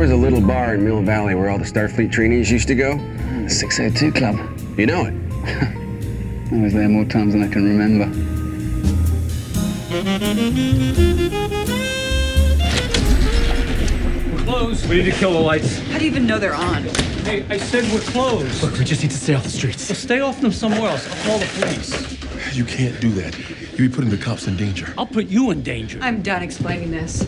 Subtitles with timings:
[0.00, 2.96] Was a little bar in Mill Valley where all the Starfleet trainees used to go.
[3.42, 4.34] The 602 Club.
[4.78, 5.12] You know it.
[6.52, 8.06] I was there more times than I can remember.
[14.32, 14.88] We're closed.
[14.88, 15.80] We need to kill the lights.
[15.90, 16.84] How do you even know they're on?
[17.24, 18.62] Hey, I said we're closed.
[18.62, 19.82] Look, we just need to stay off the streets.
[19.82, 21.06] So stay off them somewhere else.
[21.10, 22.56] I'll call the police.
[22.56, 23.38] You can't do that.
[23.72, 24.94] You'll be putting the cops in danger.
[24.96, 25.98] I'll put you in danger.
[26.00, 27.26] I'm done explaining this.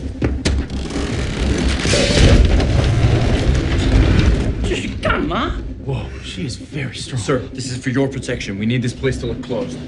[5.84, 7.20] Whoa, she is very strong.
[7.20, 8.58] Sir, this is for your protection.
[8.58, 9.78] We need this place to look closed.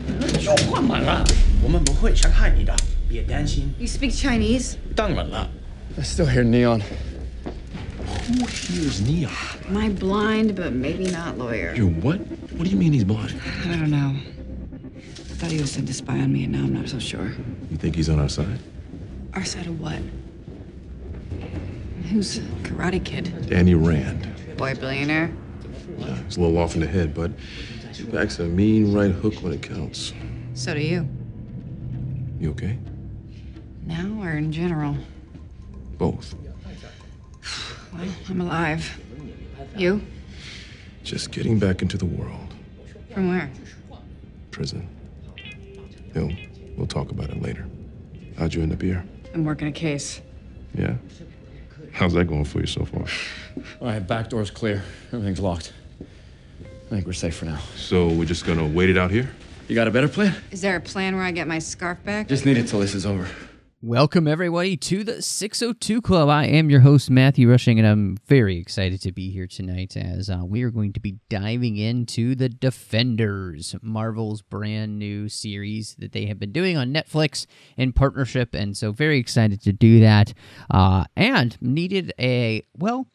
[1.62, 2.74] 我们不会伤害你的，
[3.08, 3.72] 别担心。
[3.78, 4.76] You speak Chinese?
[4.96, 5.50] 当然了。
[5.98, 6.82] I still hear neon.
[8.28, 9.30] Who hears neon?
[9.68, 11.74] Am I blind, but maybe not lawyer?
[11.74, 12.18] You're what?
[12.56, 13.34] What do you mean he's blind?
[13.66, 14.16] I don't know.
[14.16, 17.32] I thought he was sent to spy on me, and now I'm not so sure.
[17.70, 18.58] You think he's on our side?
[19.34, 20.00] Our side of what?
[22.10, 23.48] Who's Karate Kid?
[23.48, 24.26] Danny Rand.
[24.57, 25.31] Boy billionaire?
[25.97, 27.31] Yeah, he's a little off in the head, but
[27.93, 30.13] he backs a mean right hook when it counts.
[30.53, 31.07] So do you.
[32.39, 32.77] You okay?
[33.85, 34.95] Now or in general?
[35.97, 36.35] Both.
[37.93, 38.99] Well, I'm alive.
[39.75, 40.01] You?
[41.03, 42.53] Just getting back into the world.
[43.13, 43.51] From where?
[44.51, 44.87] Prison.
[46.13, 46.31] Hill,
[46.77, 47.67] we'll talk about it later.
[48.37, 49.05] How'd you end up here?
[49.33, 50.21] I'm working a case.
[50.73, 50.95] Yeah?
[51.95, 53.05] How's that going for you so far?
[53.79, 54.83] All right, back door's clear.
[55.13, 55.71] Everything's locked.
[56.01, 57.59] I think we're safe for now.
[57.77, 59.31] So we're just gonna wait it out here?
[59.69, 60.35] You got a better plan?
[60.51, 62.27] Is there a plan where I get my scarf back?
[62.27, 63.29] Just need it till this is over.
[63.85, 66.27] Welcome, everybody, to the 602 Club.
[66.27, 70.27] I am your host, Matthew Rushing, and I'm very excited to be here tonight as
[70.27, 76.13] uh, we are going to be diving into The Defenders, Marvel's brand new series that
[76.13, 77.45] they have been doing on Netflix
[77.77, 78.55] in partnership.
[78.55, 80.33] And so, very excited to do that.
[80.67, 83.05] Uh, and needed a, well,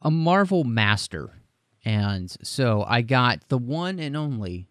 [0.00, 1.42] a Marvel master.
[1.84, 4.68] And so, I got the one and only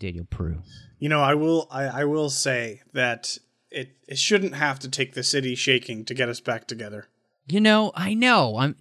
[0.00, 0.66] Daniel Proulx.
[0.98, 3.38] You know, I will I, I will say that
[3.70, 7.06] it it shouldn't have to take the city shaking to get us back together.
[7.48, 8.58] You know, I know.
[8.58, 8.76] I'm,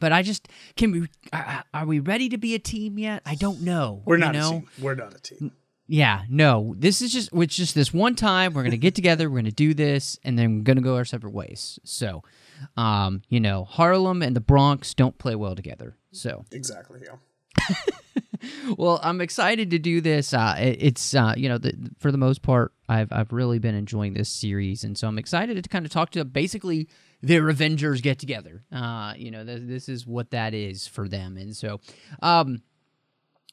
[0.00, 1.08] but I just can we?
[1.32, 3.22] Are, are we ready to be a team yet?
[3.24, 4.02] I don't know.
[4.04, 4.48] We're you not know?
[4.48, 4.68] a team.
[4.80, 5.52] We're not a team.
[5.86, 6.74] Yeah, no.
[6.78, 8.54] This is just it's just this one time.
[8.54, 9.28] We're gonna get together.
[9.28, 11.78] We're gonna do this, and then we're gonna go our separate ways.
[11.84, 12.22] So,
[12.76, 15.96] um, you know, Harlem and the Bronx don't play well together.
[16.12, 17.00] So, Exactly.
[17.04, 17.74] Yeah.
[18.78, 20.32] well, I'm excited to do this.
[20.32, 23.76] Uh, it- it's uh, you know, the, for the most part, I've I've really been
[23.76, 26.88] enjoying this series, and so I'm excited to kind of talk to basically
[27.22, 28.64] their Avengers get together.
[28.72, 31.80] Uh, you know, th- this is what that is for them, and so,
[32.20, 32.62] um.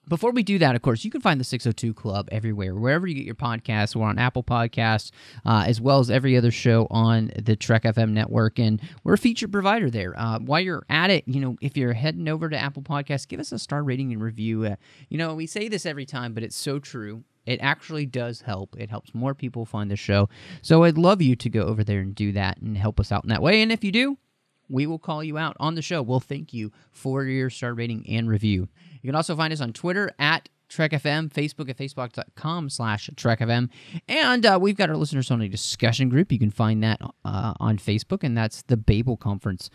[0.10, 3.14] Before we do that, of course, you can find the 602 Club everywhere, wherever you
[3.14, 3.94] get your podcasts.
[3.94, 5.12] We're on Apple Podcasts,
[5.46, 9.18] uh, as well as every other show on the Trek FM network, and we're a
[9.18, 10.18] featured provider there.
[10.18, 13.42] Uh, while you're at it, you know, if you're heading over to Apple Podcasts, give
[13.42, 14.64] us a star rating and review.
[14.64, 14.76] Uh,
[15.10, 17.26] you know, we say this every time, but it's so true.
[17.48, 18.76] It actually does help.
[18.78, 20.30] It helps more people find the show.
[20.62, 23.24] So I'd love you to go over there and do that and help us out
[23.24, 23.62] in that way.
[23.62, 24.18] And if you do,
[24.70, 26.02] we will call you out on the show.
[26.02, 28.68] We'll thank you for your star rating and review.
[29.02, 33.70] You can also find us on Twitter at TrekFM, Facebook at facebook.com slash TrekFM.
[34.08, 36.32] And uh, we've got our listeners only discussion group.
[36.32, 39.70] You can find that uh, on Facebook, and that's the Babel Conference.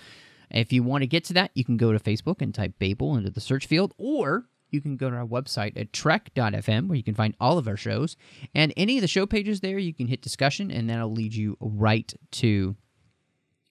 [0.51, 3.17] If you want to get to that, you can go to Facebook and type Babel
[3.17, 7.03] into the search field, or you can go to our website at trek.fm where you
[7.03, 8.17] can find all of our shows.
[8.55, 11.57] And any of the show pages there, you can hit discussion, and that'll lead you
[11.61, 12.77] right to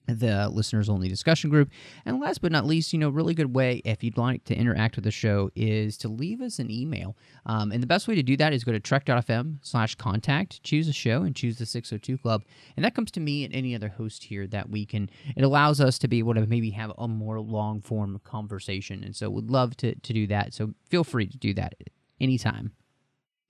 [0.06, 1.70] the listeners only discussion group.
[2.04, 4.96] And last but not least, you know, really good way if you'd like to interact
[4.96, 7.16] with the show is to leave us an email.
[7.46, 10.88] Um, and the best way to do that is go to trek.fm slash contact, choose
[10.88, 12.42] a show, and choose the 602 Club.
[12.76, 15.80] And that comes to me and any other host here that we can, it allows
[15.80, 19.02] us to be able to maybe have a more long form conversation.
[19.04, 20.54] And so would love to, to do that.
[20.54, 21.74] So feel free to do that
[22.20, 22.72] anytime.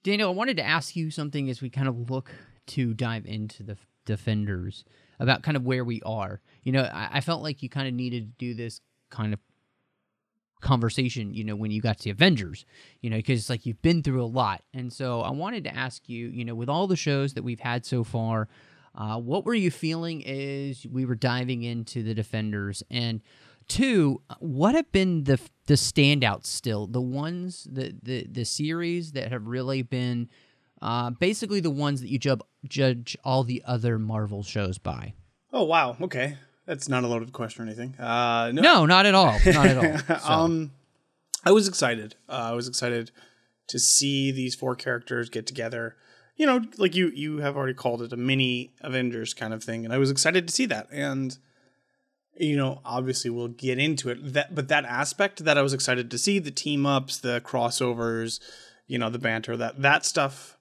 [0.02, 2.32] Daniel, I wanted to ask you something as we kind of look
[2.66, 4.84] to dive into the defenders
[5.18, 6.40] about kind of where we are.
[6.62, 8.80] You know, I, I felt like you kind of needed to do this
[9.10, 9.40] kind of
[10.60, 12.64] conversation, you know, when you got to Avengers,
[13.00, 14.62] you know, because it's like you've been through a lot.
[14.72, 17.60] And so I wanted to ask you, you know, with all the shows that we've
[17.60, 18.48] had so far,
[18.94, 22.82] Uh, what were you feeling as we were diving into the Defenders?
[22.90, 23.22] And
[23.66, 26.86] two, what have been the the standouts still?
[26.86, 30.28] The ones the the the series that have really been
[30.82, 35.14] uh, basically the ones that you judge judge all the other Marvel shows by.
[35.52, 36.36] Oh wow, okay,
[36.66, 37.94] that's not a loaded question or anything.
[37.98, 39.38] Uh, no, No, not at all.
[39.46, 40.18] Not at all.
[40.20, 40.72] So, um,
[41.44, 42.16] I was excited.
[42.28, 43.10] Uh, I was excited
[43.68, 45.96] to see these four characters get together.
[46.36, 49.84] You know, like you you have already called it a mini Avengers kind of thing,
[49.84, 50.88] and I was excited to see that.
[50.90, 51.36] And
[52.36, 54.32] you know, obviously we'll get into it.
[54.32, 58.40] That but that aspect that I was excited to see the team ups, the crossovers,
[58.86, 60.56] you know, the banter that that stuff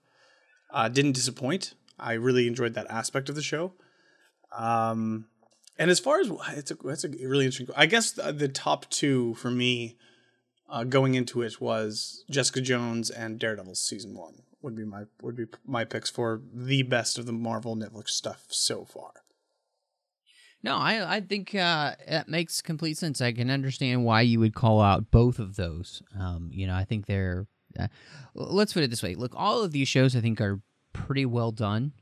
[0.72, 1.74] uh, didn't disappoint.
[2.00, 3.74] I really enjoyed that aspect of the show.
[4.52, 5.26] Um,
[5.78, 7.68] and as far as it's a that's a really interesting.
[7.76, 9.98] I guess the, the top two for me
[10.70, 15.36] uh, going into it was Jessica Jones and Daredevil season one would be my would
[15.36, 19.12] be my picks for the best of the Marvel Netflix stuff so far.
[20.64, 23.22] No, I I think uh, that makes complete sense.
[23.22, 26.04] I can understand why you would call out both of those.
[26.20, 27.48] Um, you know, I think they're.
[27.80, 27.88] Uh,
[28.34, 30.62] let's put it this way: look, all of these shows I think are
[30.94, 31.94] pretty well done.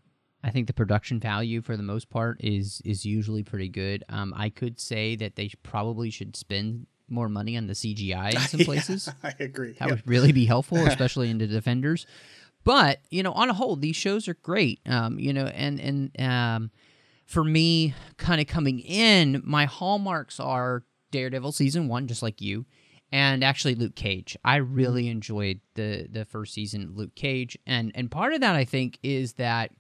[0.44, 4.04] I think the production value for the most part is is usually pretty good.
[4.10, 8.40] Um, I could say that they probably should spend more money on the CGI in
[8.42, 9.10] some Yeah, places.
[9.24, 9.74] I agree.
[9.80, 9.90] That Yep.
[9.90, 12.06] would really be helpful, especially into defenders.
[12.64, 14.80] But you know, on a whole, these shows are great.
[14.86, 16.72] Um, you know, and and um,
[17.26, 22.66] for me, kind of coming in, my hallmarks are Daredevil season one, just like you,
[23.12, 24.38] and actually Luke Cage.
[24.44, 28.66] I really enjoyed the the first season Luke Cage, and and part of that I
[28.66, 29.72] think is that,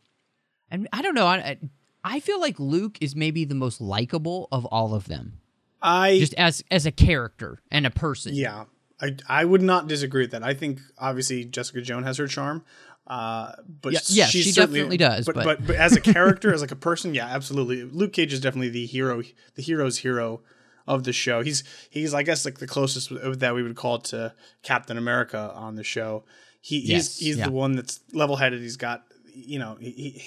[0.72, 1.58] and I don't know, I
[2.04, 5.40] I feel like Luke is maybe the most likable of all of them,
[5.82, 8.34] I just as as a character and a person.
[8.36, 8.66] Yeah,
[9.02, 10.44] I I would not disagree with that.
[10.44, 12.64] I think obviously Jessica Jones has her charm,
[13.08, 13.52] uh,
[13.82, 16.72] but Yeah, she's she definitely does, But, but- but but as a character, as like
[16.72, 17.84] a person, yeah, absolutely.
[17.84, 19.22] Luke Cage is definitely the hero,
[19.56, 20.42] the hero's hero
[20.90, 21.42] of the show.
[21.42, 24.34] He's he's I guess like the closest that we would call to
[24.64, 26.26] Captain America on the show.
[26.60, 27.46] He Yes, he's he's yeah.
[27.46, 28.62] the one that's level headed.
[28.62, 29.04] He's got
[29.34, 30.24] you know he, he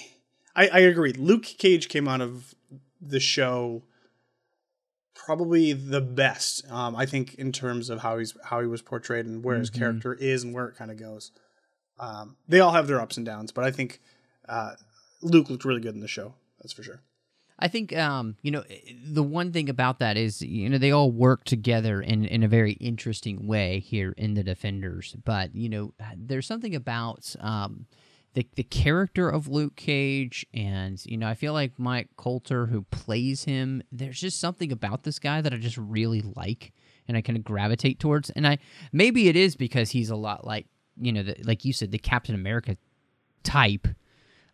[0.57, 1.13] I I agree.
[1.13, 2.55] Luke Cage came out of
[3.01, 3.83] the show
[5.15, 6.69] probably the best.
[6.71, 9.71] Um, I think in terms of how he's how he was portrayed and where his
[9.71, 9.79] Mhm.
[9.79, 11.31] character is and where it kind of goes.
[11.99, 14.01] Um, they all have their ups and downs, but I think
[14.49, 14.75] uh,
[15.21, 16.35] Luke looked really good in the show.
[16.61, 17.01] That's for sure.
[17.63, 18.65] I think um, you know
[19.05, 22.49] the one thing about that is you know they all work together in in a
[22.49, 25.15] very interesting way here in the Defenders.
[25.25, 27.87] But you know there's something about um,
[28.35, 32.83] the the character of Luke Cage, and you know I feel like Mike Colter who
[32.83, 33.81] plays him.
[33.93, 36.73] There's just something about this guy that I just really like,
[37.07, 38.31] and I kind of gravitate towards.
[38.31, 38.59] And I
[38.93, 40.67] maybe it is because he's a lot like
[41.01, 42.77] you know the, like you said the Captain America
[43.45, 43.87] type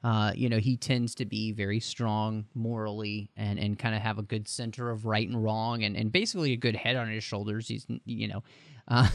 [0.05, 4.19] uh, you know, he tends to be very strong morally and, and kind of have
[4.19, 7.25] a good center of right and wrong and, and basically a good head on his
[7.25, 7.67] shoulders.
[7.67, 8.43] He's, you know,
[8.89, 9.09] uh,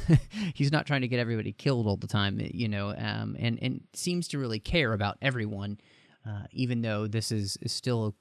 [0.54, 3.82] he's not trying to get everybody killed all the time, you know, um, and, and
[3.94, 5.80] seems to really care about everyone,
[6.28, 8.14] uh, even though this is, is still a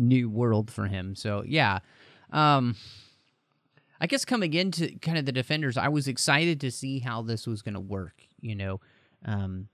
[0.00, 1.16] new world for him.
[1.16, 1.80] So, yeah.
[2.30, 2.76] Um,
[4.00, 7.46] I guess coming into kind of the defenders, I was excited to see how this
[7.46, 8.22] was going to work.
[8.40, 8.80] You know,
[9.24, 9.68] um,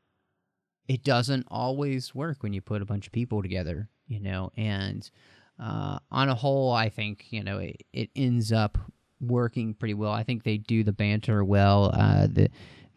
[0.90, 3.88] it doesn't always work when you put a bunch of people together.
[4.08, 5.08] You know, and
[5.56, 8.76] uh, on a whole, I think you know it, it ends up
[9.20, 10.10] working pretty well.
[10.10, 12.48] I think they do the banter well, uh, the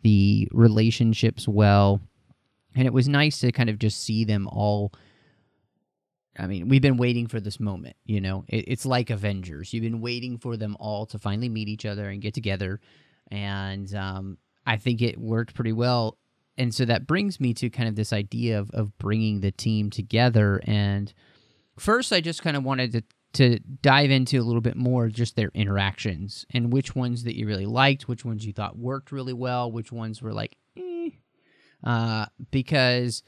[0.01, 2.01] the relationships well,
[2.75, 4.91] and it was nice to kind of just see them all.
[6.39, 8.43] I mean, we've been waiting for this moment, you know.
[8.47, 9.71] It, it's like Avengers.
[9.71, 12.81] You've been waiting for them all to finally meet each other and get together,
[13.29, 16.17] and um, I think it worked pretty well.
[16.57, 19.89] And so that brings me to kind of this idea of of bringing the team
[19.89, 20.61] together.
[20.65, 21.13] And
[21.77, 25.35] first, I just kind of wanted to to dive into a little bit more just
[25.35, 29.33] their interactions and which ones that you really liked, which ones you thought worked really
[29.33, 31.09] well, which ones were like, eh.
[31.83, 33.23] uh, because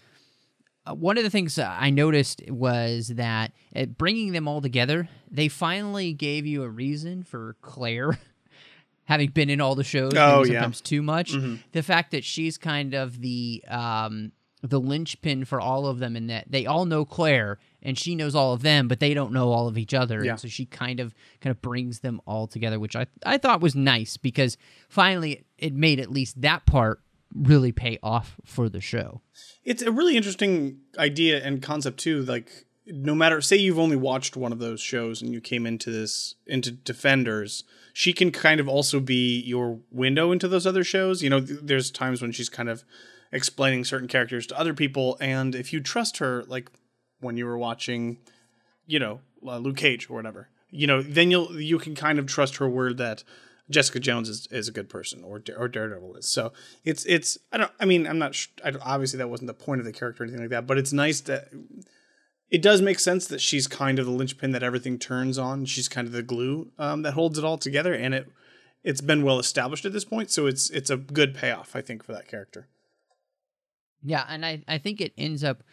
[0.86, 5.48] uh, one of the things I noticed was that at bringing them all together, they
[5.48, 8.20] finally gave you a reason for Claire,
[9.06, 10.54] having been in all the shows, Oh, yeah.
[10.54, 11.34] sometimes too much.
[11.34, 11.60] Mhm.
[11.72, 14.32] The fact that she's kind of the um,
[14.62, 18.34] the linchpin for all of them, in that they all know Claire and she knows
[18.34, 20.24] all of them, but they don't know all of each other.
[20.24, 20.32] Yeah.
[20.32, 23.62] And so she kind of kind of brings them all together, which I I thought
[23.62, 24.58] was nice because
[24.90, 27.00] finally it made at least that part
[27.36, 29.22] really pay off for the show.
[29.64, 32.24] It's a really interesting idea and concept too.
[32.24, 32.50] Like,
[32.88, 36.36] no matter say you've only watched one of those shows and you came into this
[36.46, 37.64] into Defenders,
[37.94, 41.24] she can kind of also be your window into those other shows.
[41.24, 42.84] You know, th- there's times when she's kind of
[43.32, 46.70] explaining certain characters to other people, and if you trust her, like
[47.20, 48.20] when you were watching,
[48.86, 50.50] you know, uh, Luke Cage or whatever.
[50.70, 53.24] You know, then you'll you can kind of trust her word that
[53.70, 56.28] Jessica Jones is, is a good person or or Daredevil is.
[56.28, 59.54] So it's it's I don't I mean I'm not sh- I obviously that wasn't the
[59.54, 61.50] point of the character or anything like that, but it's nice that
[62.50, 65.66] it does make sense that she's kind of the linchpin that everything turns on.
[65.66, 68.28] She's kind of the glue um, that holds it all together, and it
[68.84, 70.30] it's been well established at this point.
[70.30, 72.68] So it's it's a good payoff, I think, for that character.
[74.04, 75.64] Yeah, and I I think it ends up.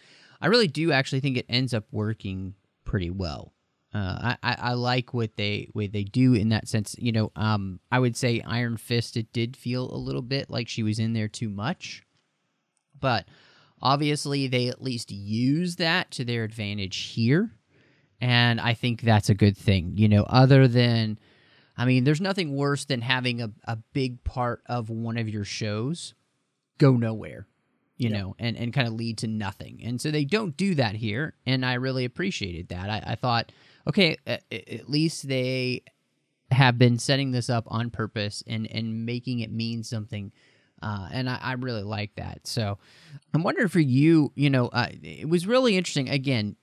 [0.40, 3.52] I really do actually think it ends up working pretty well.
[3.94, 6.96] Uh, I, I, I like what they what they do in that sense.
[6.98, 9.18] You know, um, I would say Iron Fist.
[9.18, 12.02] It did feel a little bit like she was in there too much,
[12.98, 13.26] but
[13.82, 17.50] obviously they at least use that to their advantage here,
[18.20, 19.92] and I think that's a good thing.
[19.96, 21.18] You know, other than,
[21.76, 25.44] I mean, there's nothing worse than having a, a big part of one of your
[25.44, 26.14] shows
[26.78, 27.46] go nowhere
[28.02, 29.80] you know, and, and kind of lead to nothing.
[29.84, 31.34] And so they don't do that here.
[31.46, 32.90] And I really appreciated that.
[32.90, 33.52] I, I thought,
[33.86, 35.84] okay, at, at, least they
[36.50, 40.32] have been setting this up on purpose and, and making it mean something.
[40.82, 42.46] Uh, and I, I, really like that.
[42.46, 42.78] So
[43.32, 46.08] I'm wondering for you, you know, uh, it was really interesting.
[46.08, 46.56] Again,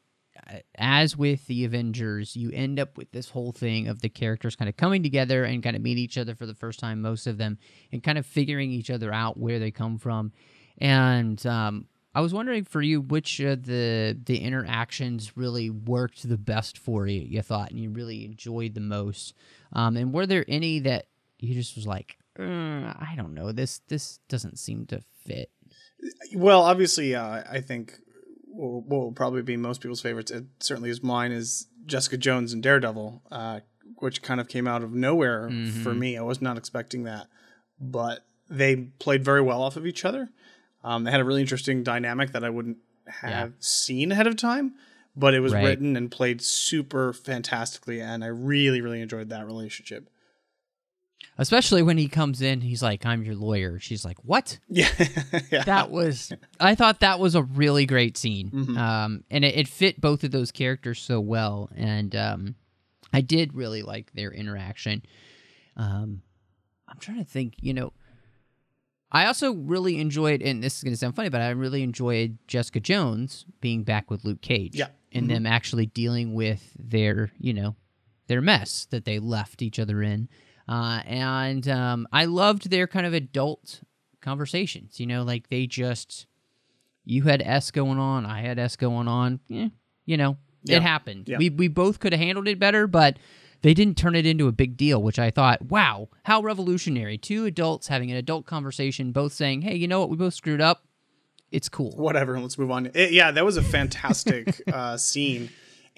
[0.47, 4.55] uh, as with the Avengers, you end up with this whole thing of the characters
[4.55, 7.27] kind of coming together and kind of meet each other for the first time, most
[7.27, 7.57] of them,
[7.91, 10.33] and kind of figuring each other out where they come from
[10.79, 11.85] and um,
[12.15, 17.05] I was wondering for you which of the the interactions really worked the best for
[17.05, 17.21] you.
[17.21, 19.33] You thought, and you really enjoyed the most.
[19.73, 21.07] Um, and were there any that
[21.39, 25.51] you just was like, uh, I don't know, this this doesn't seem to fit.
[26.34, 28.00] Well, obviously, uh, I think
[28.46, 30.31] what will probably be most people's favorites.
[30.31, 31.31] It certainly is mine.
[31.31, 33.60] Is Jessica Jones and Daredevil, uh,
[33.98, 35.84] which kind of came out of nowhere mm-hmm.
[35.84, 36.17] for me.
[36.17, 37.27] I was not expecting that,
[37.79, 40.29] but they played very well off of each other.
[40.84, 42.77] Um, they had a really interesting dynamic that I wouldn't
[43.08, 43.55] have yeah.
[43.60, 44.75] seen ahead of time,
[45.15, 45.63] but it was right.
[45.63, 50.10] written and played super fantastically, and I really, really enjoyed that relationship.
[51.41, 54.89] Especially when he comes in, he's like, "I'm your lawyer." She's like, "What?" Yeah,
[55.51, 55.63] yeah.
[55.63, 56.31] that was.
[56.60, 58.77] I thought that was a really great scene, mm-hmm.
[58.77, 62.55] um, and it, it, fit both of those characters so well, and um,
[63.13, 65.01] I did really like their interaction.
[65.75, 66.22] Um,
[66.88, 67.93] I'm trying to think, you know,
[69.12, 72.38] I also really enjoyed, and this is going to sound funny, but I really enjoyed
[72.48, 74.75] Jessica Jones being back with Luke Cage.
[74.75, 74.88] Yeah.
[75.12, 75.34] And mm-hmm.
[75.34, 77.75] them actually dealing with their, you know,
[78.27, 80.29] their mess that they left each other in.
[80.69, 83.81] Uh, and um, I loved their kind of adult
[84.21, 84.99] conversations.
[84.99, 86.27] You know, like they just,
[87.03, 89.39] you had S going on, I had S going on.
[89.47, 89.69] Yeah,
[90.05, 90.77] you know, yeah.
[90.77, 91.27] it happened.
[91.27, 91.39] Yeah.
[91.39, 93.17] We we both could have handled it better, but
[93.61, 97.17] they didn't turn it into a big deal, which I thought, wow, how revolutionary.
[97.17, 100.61] Two adults having an adult conversation, both saying, hey, you know what, we both screwed
[100.61, 100.85] up.
[101.51, 101.91] It's cool.
[101.93, 102.91] Whatever, let's move on.
[102.93, 105.49] It, yeah, that was a fantastic uh, scene.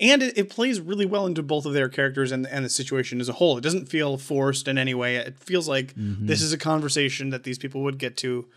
[0.01, 3.21] And it, it, plays really well into both of their characters and, and the situation
[3.21, 3.57] as a whole.
[3.57, 5.17] It doesn't feel forced in any way.
[5.17, 6.25] It feels like mm-hmm.
[6.25, 8.47] this is a conversation that these people would get to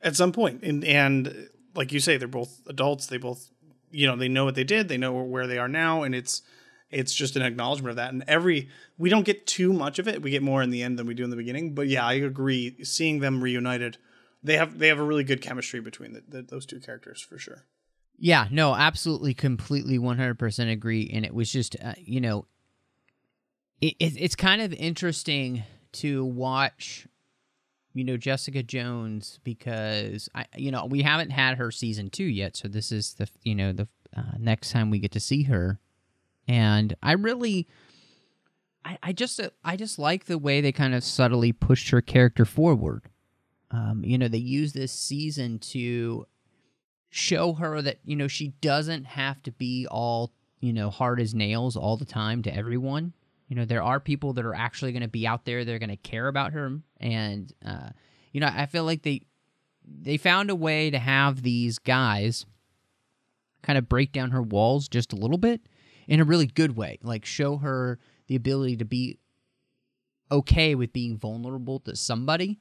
[0.00, 0.62] at some point.
[0.62, 3.06] And, and like you say, they're both adults.
[3.06, 3.50] They both,
[3.90, 4.88] you know, they know what they did.
[4.88, 6.02] They know where they are now.
[6.02, 6.40] And it's,
[6.90, 8.12] it's just an acknowledgement of that.
[8.12, 10.22] And every we don't get too much of it.
[10.22, 11.74] We get more in the end than we do in the beginning.
[11.74, 12.82] But yeah, I agree.
[12.84, 13.98] Seeing them reunited,
[14.42, 17.38] they have they have a really good chemistry between the, the, those two characters for
[17.38, 17.64] sure.
[18.18, 21.10] Yeah, no, absolutely, completely, one hundred percent agree.
[21.12, 22.46] And it was just, uh, you know,
[23.80, 27.06] it, it, it's kind of interesting to watch
[27.94, 32.54] you know Jessica Jones because I you know we haven't had her season 2 yet
[32.54, 35.80] so this is the you know the uh, next time we get to see her
[36.48, 37.66] and I really,
[38.84, 42.44] I, I just I just like the way they kind of subtly pushed her character
[42.44, 43.02] forward.
[43.70, 46.26] Um, you know, they use this season to
[47.10, 51.34] show her that you know she doesn't have to be all you know hard as
[51.34, 53.12] nails all the time to everyone.
[53.48, 55.64] You know, there are people that are actually going to be out there.
[55.64, 57.90] They're going to care about her, and uh,
[58.32, 59.22] you know, I feel like they
[59.86, 62.44] they found a way to have these guys
[63.62, 65.60] kind of break down her walls just a little bit
[66.08, 66.98] in a really good way.
[67.02, 69.18] Like show her the ability to be
[70.30, 72.58] okay with being vulnerable to somebody,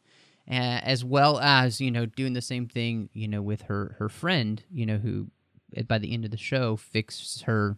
[0.47, 4.63] as well as you know doing the same thing you know with her her friend
[4.71, 5.27] you know who
[5.87, 7.77] by the end of the show fixes her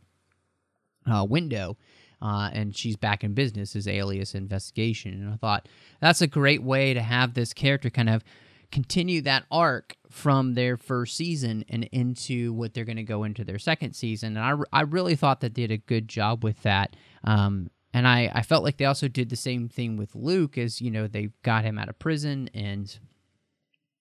[1.12, 1.78] uh, window.
[2.20, 5.70] Uh, and she's back in business as alias investigation and i thought
[6.02, 8.24] that's a great way to have this character kind of
[8.72, 13.44] continue that arc from their first season and into what they're going to go into
[13.44, 14.38] their second season.
[14.38, 16.96] And I, I really thought that they did a good job with that.
[17.24, 20.82] Um, and I, I felt like they also did the same thing with Luke, as
[20.82, 22.98] you know, they got him out of prison and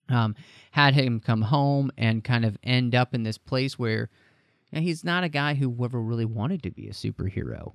[0.09, 0.35] um,
[0.73, 4.09] had him come home and kind of end up in this place where
[4.73, 7.73] and he's not a guy who ever really wanted to be a superhero.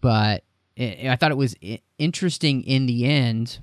[0.00, 0.44] But
[0.78, 1.56] i I thought it was
[1.98, 3.58] interesting in the end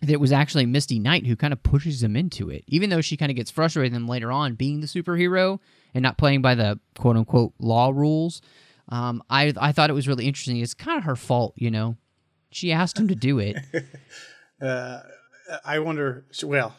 [0.00, 3.00] that it was actually Misty Knight who kind of pushes him into it, even though
[3.00, 5.58] she kind of gets frustrated with him later on being the superhero
[5.94, 8.40] and not playing by the quote unquote law rules.
[8.88, 10.56] Um, I I thought it was really interesting.
[10.58, 11.96] It's kind of her fault, you know.
[12.50, 13.56] She asked him to do it.
[14.60, 14.98] Uh,
[15.64, 16.24] I wonder.
[16.42, 16.74] Well,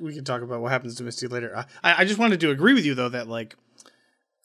[0.00, 1.54] we can talk about what happens to Misty later.
[1.82, 3.56] I, I just wanted to agree with you though that like,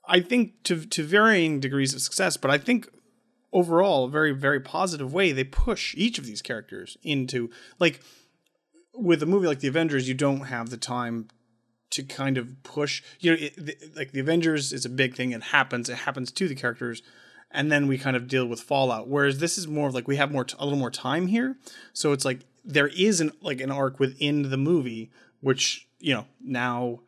[0.05, 2.89] I think to to varying degrees of success, but I think
[3.53, 8.01] overall, a very very positive way they push each of these characters into like
[8.93, 11.29] with a movie like the Avengers, you don't have the time
[11.91, 13.01] to kind of push.
[13.19, 15.31] You know, it, the, like the Avengers is a big thing.
[15.31, 15.89] It happens.
[15.89, 17.01] It happens to the characters,
[17.51, 19.07] and then we kind of deal with fallout.
[19.07, 21.57] Whereas this is more of like we have more t- a little more time here,
[21.93, 26.25] so it's like there is an like an arc within the movie, which you know
[26.41, 26.99] now,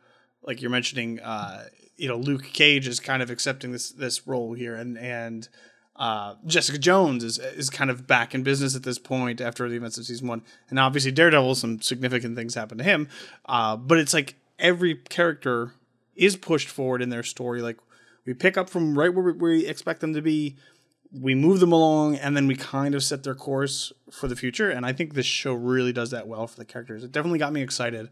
[0.44, 1.66] like you're mentioning, uh,
[1.98, 5.48] you know Luke Cage is kind of accepting this this role here, and and
[5.96, 9.76] uh, Jessica Jones is is kind of back in business at this point after the
[9.76, 13.08] events of season one, and obviously Daredevil, some significant things happen to him.
[13.46, 15.74] Uh, but it's like every character
[16.15, 17.62] is pushed forward in their story.
[17.62, 17.77] Like
[18.25, 20.56] we pick up from right where we, we expect them to be,
[21.12, 24.70] we move them along, and then we kind of set their course for the future.
[24.70, 27.03] And I think this show really does that well for the characters.
[27.03, 28.10] It definitely got me excited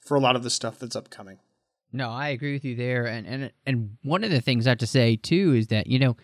[0.00, 1.38] for a lot of the stuff that's upcoming.
[1.92, 4.78] No, I agree with you there, and and and one of the things I have
[4.78, 6.16] to say too is that you know,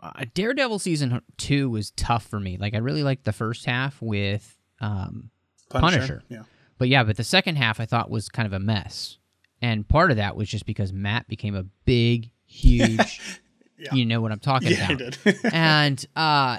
[0.00, 2.56] uh, Daredevil season two was tough for me.
[2.56, 5.30] Like I really liked the first half with um,
[5.70, 6.42] Punisher, Punisher, yeah.
[6.78, 9.18] But yeah, but the second half I thought was kind of a mess,
[9.62, 13.20] and part of that was just because Matt became a big, huge,
[13.92, 15.38] you know what I'm talking Yeah, he about, did.
[15.52, 16.58] and uh,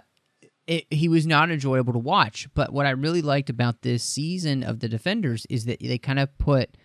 [0.66, 2.48] it, he was not enjoyable to watch.
[2.54, 6.20] But what I really liked about this season of the Defenders is that they kind
[6.20, 6.76] of put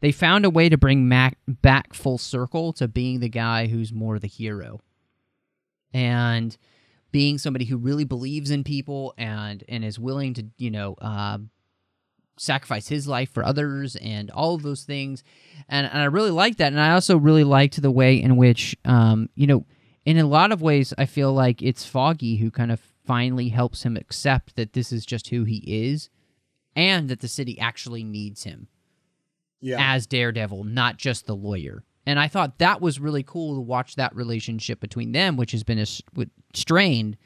[0.00, 3.92] they found a way to bring Matt back full circle to being the guy who's
[3.92, 4.80] more the hero
[5.92, 6.56] and
[7.10, 11.38] being somebody who really believes in people and and is willing to you know uh,
[12.38, 15.22] sacrifice his life for others and all of those things
[15.68, 18.76] and, and i really liked that and i also really liked the way in which
[18.84, 19.64] um, you know
[20.04, 23.82] in a lot of ways i feel like it's foggy who kind of finally helps
[23.84, 26.10] him accept that this is just who he is
[26.76, 28.68] and that the city actually needs him
[29.60, 29.78] Yeah.
[29.80, 31.82] as Daredevil, not just the lawyer.
[32.06, 35.64] And I thought that was really cool to watch that relationship between them, which has
[35.64, 35.86] been a,
[36.54, 37.16] strained,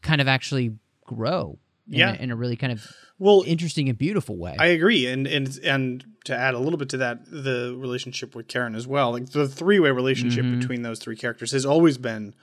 [0.00, 1.58] kind of actually grow.
[1.90, 2.12] In Yeah.
[2.12, 2.86] a, in a really kind of
[3.18, 4.54] well interesting and beautiful way.
[4.58, 8.46] I agree, and and and to add a little bit to that, the relationship with
[8.48, 10.60] Karen as well, like the three way relationship Mhm.
[10.60, 12.34] between those three characters has always been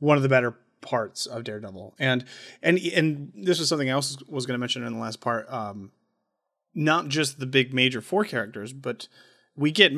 [0.00, 2.24] one of the better parts of Daredevil, and
[2.62, 5.50] and and this was something else was going to mention in the last part.
[5.52, 5.92] Um,
[6.74, 9.08] not just the big major four characters, but
[9.56, 9.92] we get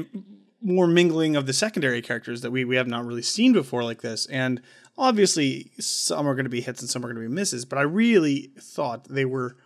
[0.61, 4.03] more mingling of the secondary characters that we we have not really seen before like
[4.03, 4.61] this, and
[4.97, 7.65] obviously some are going to be hits and some are going to be misses.
[7.65, 9.57] But I really thought they were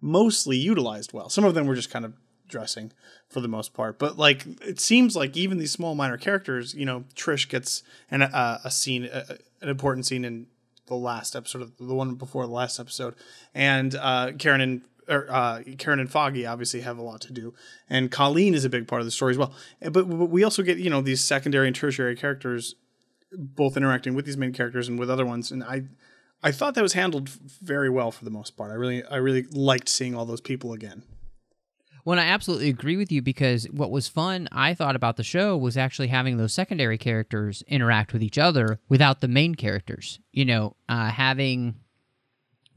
[0.00, 1.28] mostly utilized well.
[1.28, 2.14] Some of them were just kind of
[2.48, 2.92] dressing
[3.28, 6.84] for the most part, but like it seems like even these small minor characters, you
[6.84, 10.46] know, Trish gets an uh, a scene, a, an important scene in
[10.86, 13.14] the last episode the one before the last episode,
[13.54, 17.54] and uh, Karen and or uh, Karen and Foggy obviously have a lot to do,
[17.88, 19.54] and Colleen is a big part of the story as well.
[19.80, 22.74] But, but we also get you know these secondary and tertiary characters
[23.32, 25.84] both interacting with these main characters and with other ones, and I
[26.42, 28.70] I thought that was handled very well for the most part.
[28.70, 31.02] I really I really liked seeing all those people again.
[32.04, 35.56] Well, I absolutely agree with you because what was fun, I thought about the show,
[35.56, 40.18] was actually having those secondary characters interact with each other without the main characters.
[40.32, 41.76] You know, uh, having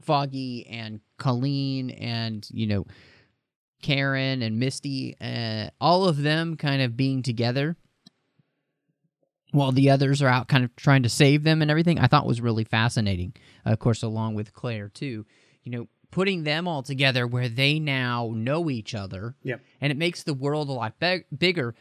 [0.06, 2.86] Foggy and Colleen and, you know,
[3.82, 7.76] Karen and Misty, uh, all of them kind of being together
[9.52, 12.26] while the others are out kind of trying to save them and everything, I thought
[12.26, 13.34] was really fascinating.
[13.64, 15.24] of course, along with Claire, too.
[15.62, 19.34] You know, putting them all together where they now know each other.
[19.42, 19.60] Yep.
[19.80, 21.74] And it makes the world a lot be- bigger.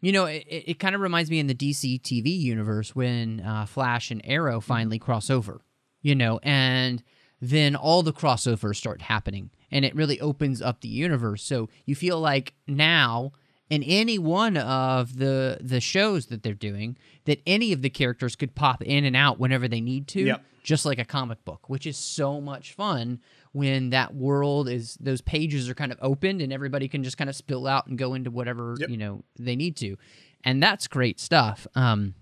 [0.00, 3.66] You know, it, it kind of reminds me in the DC TV universe when uh,
[3.66, 5.60] Flash and Arrow finally cross over,
[6.00, 7.02] you know, and
[7.40, 11.42] then all the crossovers start happening and it really opens up the universe.
[11.44, 13.32] So you feel like now
[13.70, 16.96] in any one of the the shows that they're doing
[17.26, 20.42] that any of the characters could pop in and out whenever they need to Yep.
[20.62, 23.20] just like a comic book which is so much fun
[23.52, 27.28] when that world is those pages are kind of opened and everybody can just kind
[27.28, 29.96] of spill out and go into whatever you know they need to
[30.44, 32.14] and that's great stuff um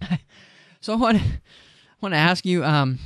[0.80, 1.24] so i want to
[2.00, 2.98] want to ask you um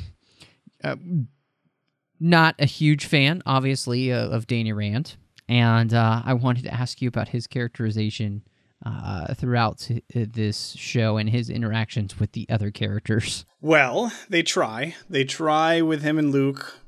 [2.20, 5.16] not a huge fan obviously uh, of danny rand
[5.48, 8.42] and uh, i wanted to ask you about his characterization
[8.84, 13.44] uh, throughout uh, this show and his interactions with the other characters.
[13.60, 14.94] Well, they try.
[15.08, 16.80] They try with him and Luke.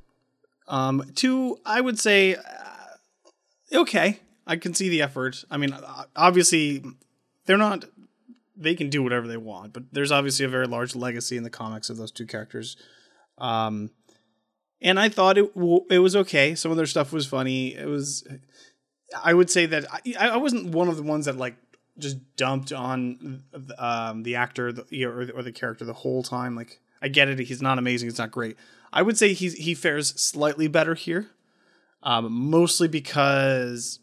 [0.68, 5.44] Um, to I would say, uh, okay, I can see the effort.
[5.50, 5.74] I mean,
[6.14, 6.84] obviously,
[7.46, 7.86] they're not.
[8.58, 11.50] They can do whatever they want, but there's obviously a very large legacy in the
[11.50, 12.76] comics of those two characters.
[13.38, 13.90] Um,
[14.80, 16.54] and I thought it w- it was okay.
[16.54, 17.74] Some of their stuff was funny.
[17.74, 18.26] It was.
[19.24, 21.56] I would say that I, I wasn't one of the ones that like
[21.98, 23.42] just dumped on
[23.78, 26.54] um, the actor the, or, or the character the whole time.
[26.54, 28.56] Like I get it, he's not amazing, it's not great.
[28.92, 31.30] I would say he's he fares slightly better here,
[32.02, 34.00] um, mostly because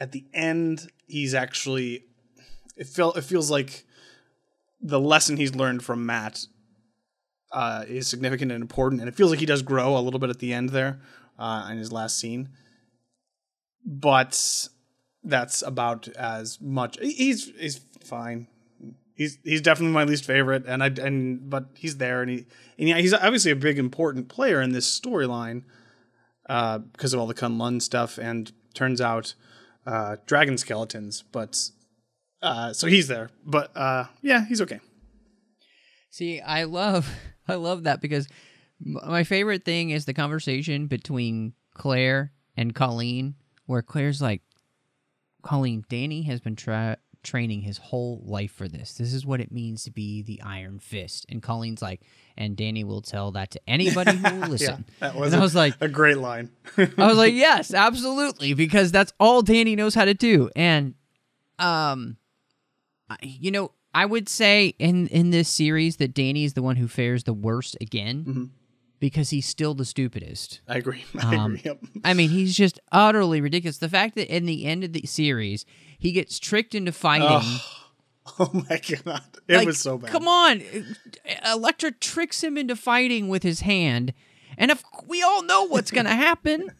[0.00, 2.04] at the end he's actually
[2.76, 3.84] it felt it feels like
[4.80, 6.46] the lesson he's learned from Matt
[7.52, 10.30] uh, is significant and important, and it feels like he does grow a little bit
[10.30, 11.00] at the end there
[11.38, 12.50] uh, in his last scene.
[13.84, 14.68] But
[15.22, 16.98] that's about as much.
[17.00, 18.48] He's he's fine.
[19.14, 22.46] He's he's definitely my least favorite, and I and but he's there, and he
[22.78, 25.64] and yeah, he's obviously a big important player in this storyline
[26.48, 29.34] uh, because of all the Kunlun stuff, and turns out
[29.86, 31.24] uh, dragon skeletons.
[31.32, 31.70] But
[32.42, 34.80] uh, so he's there, but uh, yeah, he's okay.
[36.10, 37.10] See, I love
[37.48, 38.28] I love that because
[38.80, 43.34] my favorite thing is the conversation between Claire and Colleen,
[43.66, 44.42] where Claire's like,
[45.42, 48.94] Colleen, Danny has been tra- training his whole life for this.
[48.94, 51.26] This is what it means to be the Iron Fist.
[51.28, 52.00] And Colleen's like,
[52.36, 54.84] and Danny will tell that to anybody who will listen.
[55.00, 56.50] yeah, that was and a, I was like, a great line.
[56.76, 60.50] I was like, yes, absolutely, because that's all Danny knows how to do.
[60.54, 60.94] And,
[61.58, 62.16] um,
[63.22, 66.88] you know, I would say in in this series that Danny is the one who
[66.88, 68.24] fares the worst again.
[68.24, 68.44] Mm-hmm.
[69.00, 70.60] Because he's still the stupidest.
[70.66, 71.04] I agree.
[71.22, 71.62] I Um, agree.
[71.66, 71.78] Yep.
[72.02, 73.78] I mean, he's just utterly ridiculous.
[73.78, 75.64] The fact that in the end of the series,
[76.00, 77.58] he gets tricked into fighting.
[78.38, 80.10] Oh my god, it Like, was so bad.
[80.10, 80.60] Come on,
[81.46, 84.12] Elektra tricks him into fighting with his hand,
[84.58, 86.70] and if we all know what's gonna happen,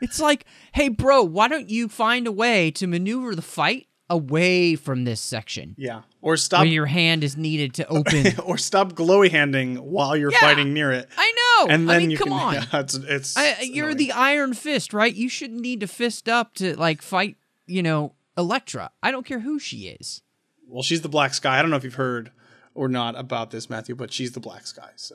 [0.00, 4.76] it's like, hey, bro, why don't you find a way to maneuver the fight away
[4.76, 5.74] from this section?
[5.78, 6.60] Yeah, or stop.
[6.60, 8.38] where your hand is needed to open.
[8.44, 11.08] or stop glowy handing while you're Yeah, fighting near it.
[11.16, 11.32] I
[11.66, 11.72] know.
[11.72, 12.54] And then I mean, you come can, on.
[12.72, 13.36] Yeah, it's it's.
[13.36, 13.96] I, you're annoying.
[13.98, 15.14] the Iron Fist, right?
[15.14, 17.36] You shouldn't need to fist up to like fight,
[17.66, 18.90] you know, Elektra.
[19.02, 20.22] I don't care who she is.
[20.68, 21.58] well, she's the Black Sky.
[21.58, 22.30] I don't know if you've heard
[22.74, 24.90] or not about this, Matthew, but she's the Black Sky.
[24.96, 25.14] So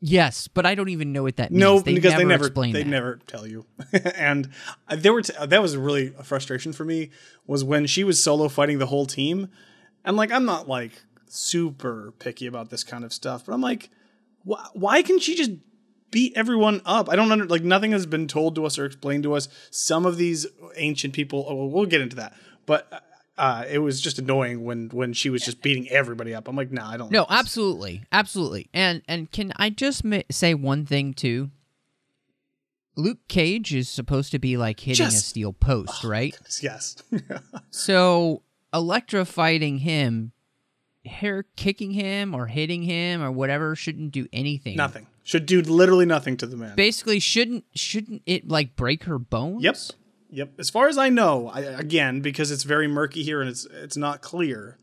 [0.00, 1.60] Yes, but I don't even know what that means.
[1.60, 2.88] no, they because never they never explain they that.
[2.88, 3.66] never tell you.
[4.14, 4.48] and
[4.88, 7.10] uh, there were t- that was really a frustration for me
[7.46, 9.48] was when she was solo fighting the whole team,
[10.04, 13.90] and like I'm not like super picky about this kind of stuff, but I'm like,
[14.44, 15.50] why, why can she just
[16.12, 17.08] beat everyone up?
[17.10, 19.48] I don't under like nothing has been told to us or explained to us.
[19.70, 22.34] Some of these ancient people, oh, well, we'll get into that,
[22.66, 23.04] but.
[23.38, 26.48] Uh, it was just annoying when when she was just beating everybody up.
[26.48, 27.10] I'm like, nah, I don't.
[27.12, 28.68] No, like absolutely, absolutely.
[28.74, 31.50] And and can I just ma- say one thing too?
[32.96, 36.36] Luke Cage is supposed to be like hitting a steel post, right?
[36.60, 36.96] Yes.
[37.70, 38.42] So
[38.74, 40.32] Elektra fighting him,
[41.20, 44.76] her kicking him or hitting him or whatever shouldn't do anything.
[44.76, 46.74] nothing should do literally nothing to the man.
[46.74, 49.62] Basically, shouldn't shouldn't it like break her bones?
[49.62, 49.76] Yep.
[50.30, 50.52] Yep.
[50.58, 53.96] As far as I know, I, again, because it's very murky here and it's it's
[53.96, 54.76] not clear,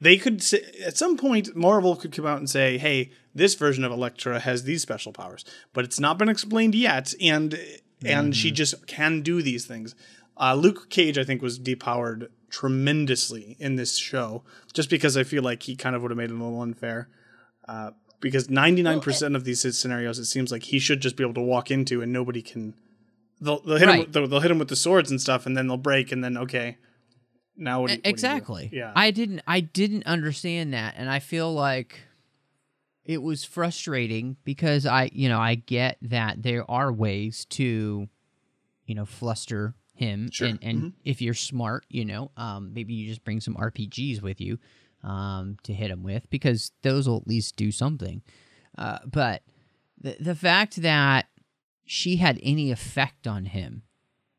[0.00, 3.84] they could say, at some point Marvel could come out and say, "Hey, this version
[3.84, 7.58] of Elektra has these special powers," but it's not been explained yet, and
[8.04, 9.94] and she just can do these things.
[10.36, 15.42] Uh, Luke Cage, I think, was depowered tremendously in this show, just because I feel
[15.42, 17.08] like he kind of would have made it a little unfair.
[17.66, 21.22] Uh, because ninety nine percent of these scenarios, it seems like he should just be
[21.22, 22.74] able to walk into, and nobody can
[23.40, 23.88] they'll, they'll hit him.
[23.88, 23.98] Right.
[24.00, 26.22] With, they'll, they'll hit him with the swords and stuff, and then they'll break, and
[26.22, 26.78] then okay,
[27.56, 27.88] now what?
[27.88, 28.70] do what do exactly.
[28.72, 28.92] Yeah.
[28.94, 32.00] I didn't I didn't understand that and I feel like
[33.04, 38.08] it was frustrating because I, you know, I get that there are ways to
[38.86, 40.46] you know, fluster him Sure.
[40.48, 40.92] and and Mhm.
[41.04, 44.58] if you're smart, you know, um maybe you just bring some RPGs with you
[45.02, 48.22] um to hit him with because those will at least do something.
[48.76, 49.42] Uh but
[50.00, 51.26] the the fact that
[51.90, 53.82] she had any effect on him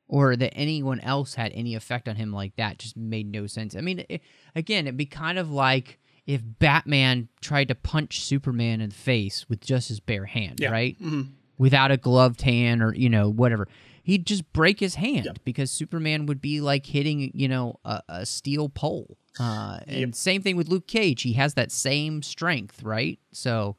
[0.07, 3.75] or that anyone else had any effect on him like that just made no sense.
[3.75, 4.21] I mean, it,
[4.55, 9.47] again, it'd be kind of like if Batman tried to punch Superman in the face
[9.49, 10.69] with just his bare hand, Yeah.
[10.71, 10.97] right?
[11.01, 11.29] Mhm.
[11.57, 13.67] Without a gloved hand or, you know, whatever.
[14.03, 18.25] He'd just break his hand because Superman would be like hitting, you know, a, a
[18.25, 19.17] steel pole.
[19.39, 20.15] Uh, and Yep.
[20.15, 21.21] same thing with Luke Cage.
[21.21, 23.19] He has that same strength, right?
[23.31, 23.75] So,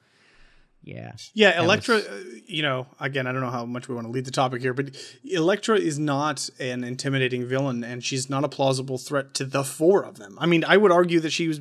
[0.82, 1.12] Yeah.
[1.34, 4.06] Yeah, That Elektra, was- uh, you know, again, I don't know how much we want
[4.06, 4.96] to lead the topic here, but
[5.30, 10.04] Elektra is not an intimidating villain and she's not a plausible threat to the four
[10.04, 10.36] of them.
[10.40, 11.60] I mean, I would argue that she was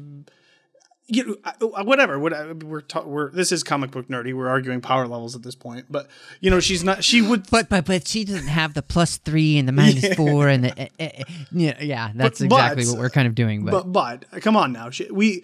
[1.11, 1.25] you
[1.59, 2.19] know, whatever.
[2.19, 4.31] What we're ta- we're this is comic book nerdy.
[4.31, 6.07] We're arguing power levels at this point, but
[6.39, 7.03] you know, she's not.
[7.03, 10.13] She would, but but but she doesn't have the plus three and the minus Yeah.
[10.13, 12.11] four and the uh, uh, uh, yeah yeah.
[12.13, 13.65] That's But- exactly but- what we're kind of doing.
[13.65, 15.43] But, but but come on now, she, we.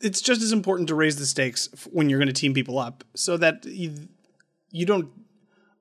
[0.00, 3.04] It's just as important to raise the stakes when you're going to team people up,
[3.14, 4.08] so that you,
[4.70, 5.08] you don't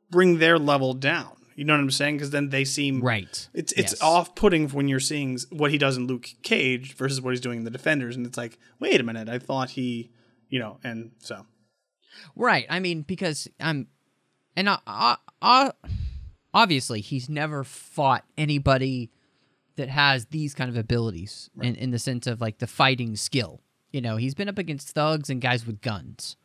[0.10, 1.32] bring their level down.
[1.56, 2.18] You know what I'm saying?
[2.18, 3.48] Because then they seem right.
[3.54, 4.02] It's it's Yes.
[4.02, 7.64] off-putting when you're seeing what he does in Luke Cage versus what he's doing in
[7.64, 10.10] the Defenders, and it's like, wait a minute, I thought he,
[10.50, 11.46] you know, and so
[12.36, 12.66] Right.
[12.70, 13.88] I mean, because I'm,
[14.56, 15.72] and I, I,
[16.54, 19.12] obviously he's never fought anybody
[19.76, 23.62] that has these kind of abilities in, in the sense of like the fighting skill.
[23.94, 26.36] You know, he's been up against thugs and guys with guns.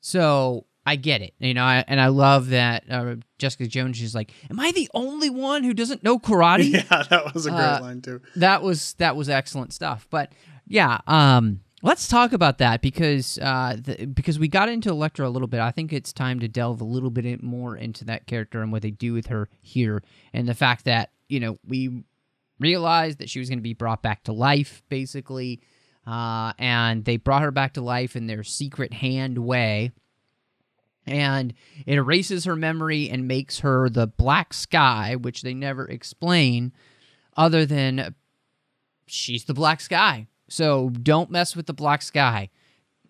[0.00, 1.34] So I get it.
[1.38, 3.96] You know, I, and I love that uh, Jessica Jones.
[3.96, 7.50] She's like, "Am I the only one who doesn't know karate?" yeah, that was a
[7.50, 8.20] great Uh, line too.
[8.36, 10.06] that was that was excellent stuff.
[10.10, 10.32] But
[10.66, 15.30] yeah, um, let's talk about that because uh, the, because we got into Elektra a
[15.30, 15.60] little bit.
[15.60, 18.82] I think it's time to delve a little bit more into that character and what
[18.82, 20.02] they do with her here,
[20.32, 22.02] and the fact that you know we
[22.58, 25.60] realized that she was going to be brought back to life, basically,
[26.06, 29.92] uh, and they brought her back to life in their secret hand way.
[31.06, 36.72] And it erases her memory and makes her the black sky, which they never explain,
[37.36, 38.14] other than
[39.06, 40.28] she's the black sky.
[40.48, 42.50] So don't mess with the black sky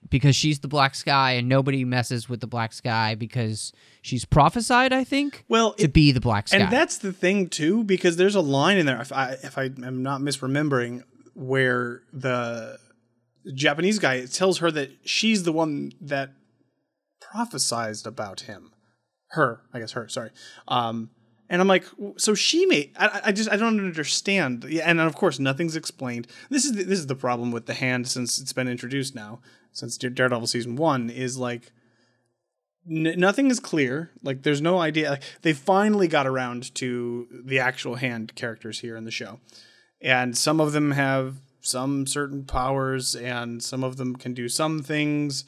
[0.09, 4.93] because she's the black sky and nobody messes with the black sky because she's prophesied,
[4.93, 6.59] I think, well, to be the black sky.
[6.59, 9.01] And that's the thing too, because there's a line in there.
[9.01, 11.03] If I if I am not misremembering,
[11.35, 12.79] where the
[13.55, 16.31] Japanese guy tells her that she's the one that
[17.35, 18.73] prophesized about him.
[19.29, 20.09] Her, I guess her.
[20.09, 20.31] Sorry.
[20.69, 21.11] Um,
[21.49, 21.85] and I'm like,
[22.17, 22.93] so she made.
[22.99, 24.65] I, I just I don't understand.
[24.65, 26.27] And of course nothing's explained.
[26.51, 29.41] This is the, this is the problem with the hand since it's been introduced now
[29.73, 31.73] since Daredevil season one is like
[32.89, 34.11] n- nothing is clear.
[34.23, 35.11] Like there's no idea.
[35.11, 39.41] Like, they finally got around to the actual hand characters here in the show,
[40.01, 44.83] and some of them have some certain powers, and some of them can do some
[44.83, 45.45] things.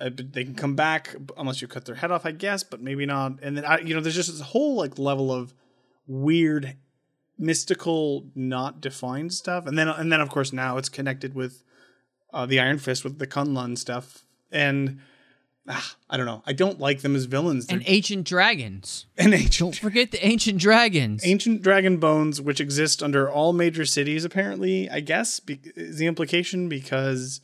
[0.00, 3.06] Uh, they can come back unless you cut their head off, I guess, but maybe
[3.06, 3.38] not.
[3.42, 5.54] And then I, you know, there's just this whole like level of
[6.06, 6.76] weird,
[7.38, 11.62] mystical, not defined stuff, and then and then of course now it's connected with
[12.32, 15.00] uh, the Iron Fist with the Kunlun stuff, and
[15.68, 16.42] ah, I don't know.
[16.46, 17.66] I don't like them as villains.
[17.68, 19.06] and They're- ancient dragons.
[19.18, 21.22] and ancient, Don't forget the ancient dragons.
[21.26, 24.88] ancient dragon bones, which exist under all major cities, apparently.
[24.90, 27.40] I guess be- is the implication because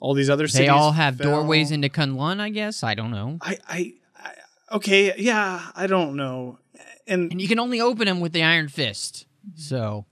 [0.00, 1.30] all these other cities they all have fell.
[1.30, 2.82] doorways into Kunlun, I guess.
[2.82, 3.38] I don't know.
[3.40, 4.32] I, I, I,
[4.76, 6.58] okay, yeah, I don't know,
[7.06, 9.26] and And you can only open them with the Iron Fist.
[9.56, 10.06] So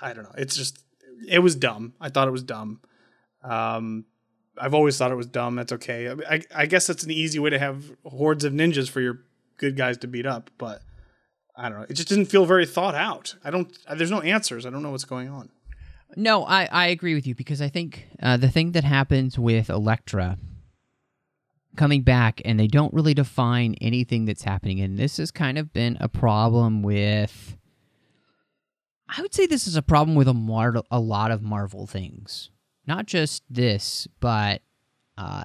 [0.00, 0.34] I don't know.
[0.38, 0.78] It's just
[1.28, 1.92] it was dumb.
[2.00, 2.80] I thought it was dumb.
[3.42, 4.04] Um,
[4.60, 5.56] I've always thought it was dumb.
[5.56, 6.08] That's okay.
[6.08, 9.20] I, I, I guess that's an easy way to have hordes of ninjas for your
[9.56, 10.82] good guys to beat up, but
[11.56, 11.86] I don't know.
[11.88, 13.34] It just didn't feel very thought out.
[13.44, 13.76] I don't.
[13.96, 14.64] There's no answers.
[14.64, 15.50] I don't know what's going on.
[16.16, 19.68] No, I, I agree with you because I think uh, the thing that happens with
[19.68, 20.38] Elektra
[21.76, 25.72] coming back and they don't really define anything that's happening, and this has kind of
[25.72, 27.56] been a problem with.
[29.08, 32.50] I would say this is a problem with a, mar- a lot of Marvel things,
[32.88, 34.62] not just this, but
[35.18, 35.44] uh,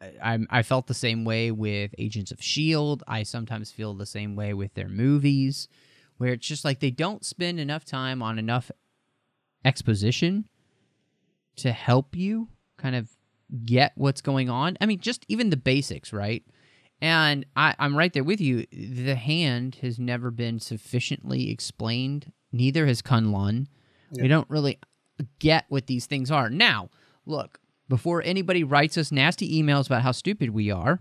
[0.00, 3.04] I, I felt the same way with Agents of Shield.
[3.06, 5.68] I sometimes feel the same way with their movies,
[6.16, 8.70] where it's just like they don't spend enough time on enough
[9.64, 10.48] exposition
[11.56, 13.10] to help you kind of
[13.66, 14.78] get what's going on.
[14.80, 16.42] I mean, just even the basics, right?
[17.02, 18.66] And I, I'm right there with you.
[18.72, 22.32] The hand has never been sufficiently explained.
[22.50, 23.66] Neither has Kunlun.
[24.22, 24.78] We don't really
[25.38, 26.50] get what these things are.
[26.50, 26.90] Now,
[27.26, 31.00] look, before anybody writes us nasty emails about how stupid we are,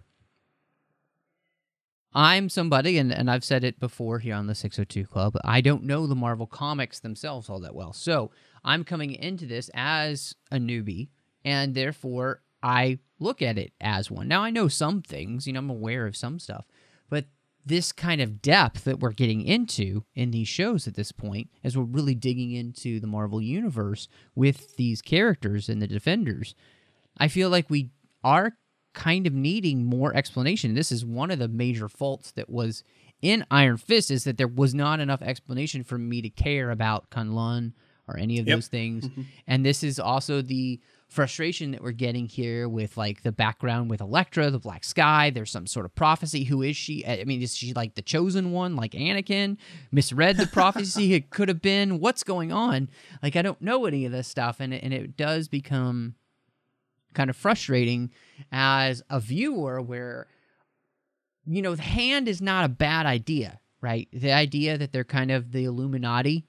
[2.14, 5.84] I'm somebody, and, and I've said it before here on the 602 Club, I don't
[5.84, 7.94] know the Marvel comics themselves all that well.
[7.94, 8.32] So
[8.66, 11.10] I'm coming into this as a newbie,
[11.46, 14.28] and therefore I look at it as one.
[14.28, 16.66] Now I know some things, you know, I'm aware of some stuff,
[17.66, 21.78] this kind of depth that we're getting into in these shows at this point, as
[21.78, 26.56] we're really digging into the Marvel Universe with these characters and the Defenders,
[27.18, 27.90] I feel like we
[28.24, 28.54] are
[28.94, 30.74] kind of needing more explanation.
[30.74, 32.84] This is one of the major faults that was
[33.22, 37.10] in Iron Fist is that there was not enough explanation for me to care about
[37.12, 37.74] Kunlun
[38.08, 38.58] or any of Yep.
[38.58, 39.08] those things.
[39.48, 40.80] And this is also the
[41.12, 45.30] frustration that we're getting here with like the background with Elektra, the Black Sky.
[45.30, 46.46] There's some sort of prophecy.
[46.46, 47.06] Who is she?
[47.06, 49.58] I mean, is she like the chosen one, like Anakin?
[49.92, 51.14] Misread the prophecy?
[51.14, 52.00] it could have been.
[52.00, 52.90] What's going on?
[53.22, 56.16] Like, I don't know any of this stuff, and it, and it does become
[57.14, 58.10] kind of frustrating
[58.52, 60.28] as a viewer where
[61.46, 65.30] you know the hand is not a bad idea right the idea that they're kind
[65.30, 66.46] of the illuminati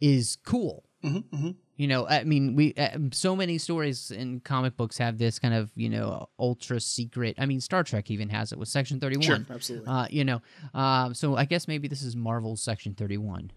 [0.00, 4.98] is cool Mm-hmm, you know i mean we uh, so many stories in comic books
[4.98, 8.58] have this kind of you know ultra secret i mean star trek even has it
[8.58, 9.88] with section 31 Sure, absolutely.
[9.88, 10.40] uh, you know
[10.74, 13.50] um, so i guess maybe this is marvel's section 31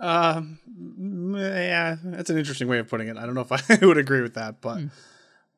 [0.00, 3.16] Uh, mm, yeah, that's an interesting way of putting it.
[3.16, 4.82] I don't know if I would agree with that, but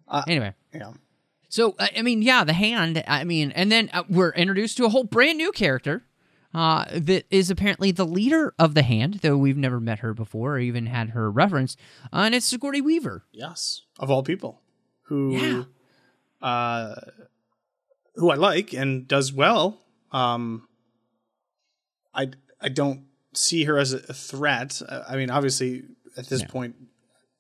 [0.09, 0.93] uh, anyway yeah.
[1.49, 3.03] So I I mean, yeah, the hand.
[3.07, 6.05] I mean, and then uh, we're introduced to a whole brand new character
[6.55, 10.55] uh, that is apparently the leader of the hand, though we've never met her before
[10.55, 11.79] or even had her referenced.
[12.13, 13.25] Uh, and it's Sigourney Weaver.
[13.33, 14.61] Yes, of all people,
[15.03, 15.65] who Yeah.
[16.47, 16.95] uh,
[18.15, 19.79] who I like and does well.
[20.13, 20.67] Um,
[22.15, 22.31] I
[22.61, 23.05] I don't
[23.35, 24.81] see her as a, threat.
[25.09, 25.85] I mean, obviously,
[26.17, 26.49] at this No.
[26.49, 26.77] point,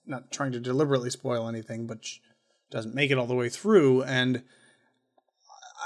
[0.05, 2.21] not trying to deliberately spoil anything, but she
[2.71, 4.03] doesn't make it all the way through.
[4.03, 4.42] And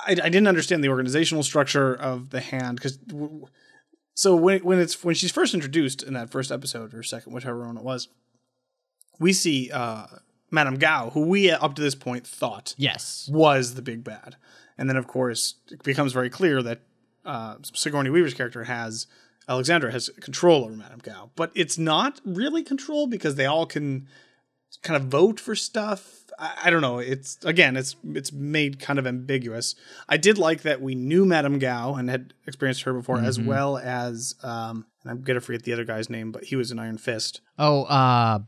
[0.06, 2.98] I, I didn't understand the organizational structure of the hand because.
[4.14, 7.66] So when when it's when she's first introduced in that first episode or second, whichever
[7.66, 8.08] one it was,
[9.18, 10.06] we see uh,
[10.50, 14.36] Madame Gao, who we up to this point thought yes was the big bad,
[14.76, 16.80] and then of course it becomes very clear that
[17.24, 19.06] uh, Sigourney Weaver's character has
[19.48, 24.06] Alexandra has control over Madame Gao, but it's not really control because they all can
[24.82, 26.19] kind of vote for stuff.
[26.40, 26.98] I, I don't know.
[26.98, 29.74] It's again, it's it's made kind of ambiguous.
[30.08, 33.46] I did like that we knew Madame Gao and had experienced her before, as Mhm.
[33.46, 36.78] well as um, and I'm gonna forget the other guy's name, but he was in
[36.78, 37.40] Iron Fist.
[37.58, 38.38] Oh, uh,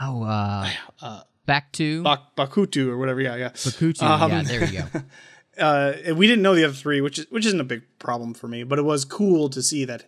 [0.00, 3.20] oh, uh, Uh, back to Bak- Bakuto or whatever.
[3.22, 3.48] Yeah, yeah.
[3.50, 4.02] Bakuto.
[4.02, 5.02] Um, yeah, there you go.
[5.58, 8.34] uh, and we didn't know the other three, which is which isn't a big problem
[8.34, 10.04] for me, but it was cool to see that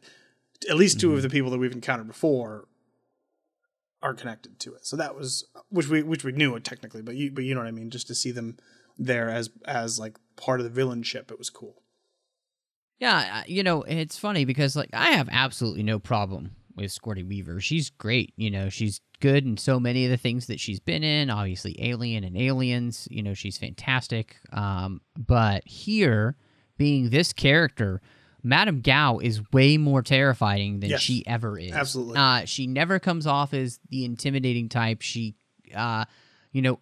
[0.69, 1.17] at least 2 Mm-hmm.
[1.17, 2.67] of the people that we've encountered before
[4.03, 4.87] are connected to it.
[4.87, 7.69] So that was which we which we knew technically, but you but you know what
[7.69, 7.91] I mean.
[7.91, 8.57] Just to see them
[8.99, 11.83] there as as like part of the villain ship, it was cool.
[12.99, 17.61] Yeah, you know, it's funny because like I have absolutely no problem with Sigourney Weaver.
[17.61, 18.33] She's great.
[18.37, 21.31] You know, she's good in so many of the things that she's been in.
[21.31, 23.09] Obviously, Alien and Aliens.
[23.11, 24.37] You know, she's fantastic.
[24.53, 26.37] Um, but here,
[26.77, 28.01] being this character,
[28.43, 31.73] Madame Gao is way more terrifying than Yes, she ever is.
[31.73, 32.17] absolutely.
[32.19, 35.03] Uh, she never comes off as the intimidating type.
[35.03, 35.35] She,
[35.75, 36.05] uh,
[36.53, 36.81] you know,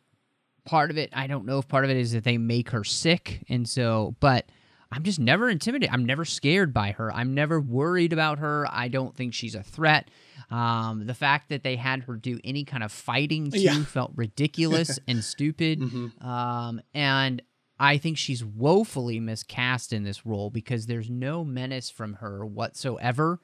[0.64, 2.85] part of it, I don't know if part of it is that they make her
[2.85, 3.44] sick.
[3.49, 4.47] And so, but
[4.92, 5.92] I'm just never intimidated.
[5.92, 7.12] I'm never scared by her.
[7.14, 8.66] I'm never worried about her.
[8.71, 10.11] I don't think she's a threat.
[10.51, 13.85] Um, the fact that they had her do any kind of fighting too Yeah.
[13.85, 15.81] felt ridiculous and stupid.
[15.81, 16.25] Mhm.
[16.25, 17.42] Um, and
[17.79, 23.41] I think she's woefully miscast in this role because there's no menace from her whatsoever.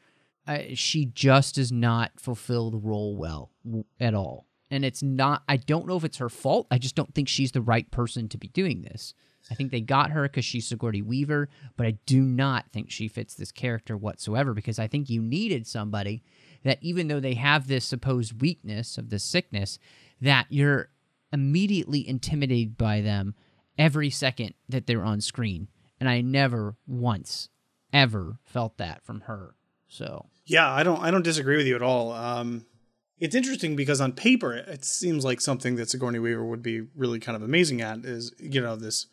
[0.47, 4.47] Uh, she just does not fulfill the role well w- at all.
[4.71, 6.67] And it's not, I don't know if it's her fault.
[6.71, 9.15] I just don't think she's the right person to be doing this.
[9.51, 13.09] I think they got her because she's Sigourney Weaver, but I do not think she
[13.09, 16.23] fits this character whatsoever because I think you needed somebody
[16.65, 19.79] that, even though they have this supposed weakness of this sickness,
[20.21, 20.89] that you're
[21.33, 23.35] immediately intimidated by them
[23.79, 25.69] every second that they're on screen.
[26.01, 27.49] And I never once
[27.93, 29.55] ever felt that from her.
[29.89, 32.13] So, Yeah, I don't I don't disagree with you at all.
[32.13, 32.67] Um,
[33.19, 37.21] it's interesting because on paper it seems like something that Sigourney Weaver would be really
[37.21, 39.07] kind of amazing at is you know this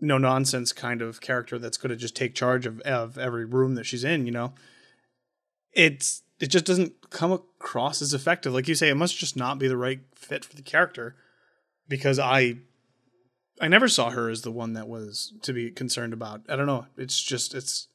[0.00, 3.74] no nonsense kind of character that's going to just take charge of of every room
[3.74, 4.26] that she's in.
[4.26, 4.54] You know,
[5.72, 8.52] it's it just doesn't come across as effective.
[8.52, 11.14] Like you say, it must just not be the right fit for the character
[11.88, 12.56] because I
[13.60, 16.42] I never saw her as the one that was to be concerned about.
[16.48, 16.86] I don't know.
[16.96, 17.88] It's just it's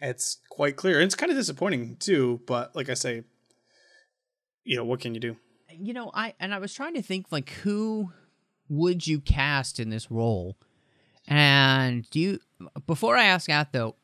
[0.00, 1.00] it's quite clear.
[1.00, 3.22] It's kind of disappointing too, but like I say,
[4.64, 5.36] you know, what can you do?
[5.78, 8.12] you know, I and I was trying to think like who
[8.68, 10.56] would you cast in this role?
[11.26, 12.40] And do you
[12.86, 13.96] before I ask that though,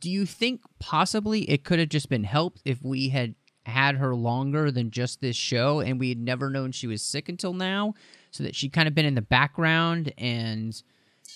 [0.00, 4.14] do you think possibly it could have just been helped if we had had her
[4.14, 7.94] longer than just this show and we had never known she was sick until now
[8.36, 10.82] so that she'd kind of been in the background and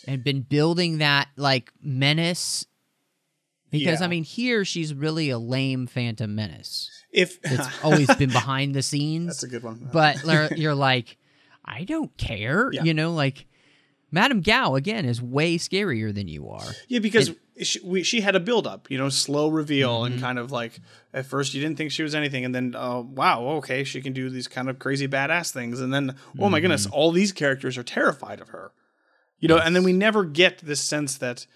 [0.07, 2.67] and been building that like menace
[3.71, 4.05] because Yeah.
[4.05, 8.83] I mean here she's really a lame phantom menace If it's always been behind the
[8.83, 9.27] scenes.
[9.27, 9.89] That's a good one.
[9.93, 10.25] But
[10.57, 11.17] you're- like,
[11.65, 12.71] I don't care.
[12.73, 12.85] Yeah.
[12.85, 13.47] You know, like
[14.11, 16.67] Madame Gao again is way scarier than you are.
[16.89, 20.21] Yeah, because And- she, we, she had a build up, you know, slow reveal and
[20.21, 20.81] kind of like
[21.13, 24.13] at first you didn't think she was anything, and then uh, wow, okay, she can
[24.13, 27.77] do these kind of crazy badass things, and then oh my goodness, all these characters
[27.77, 28.73] are terrified of her,
[29.39, 31.47] you know, and then we never get this sense that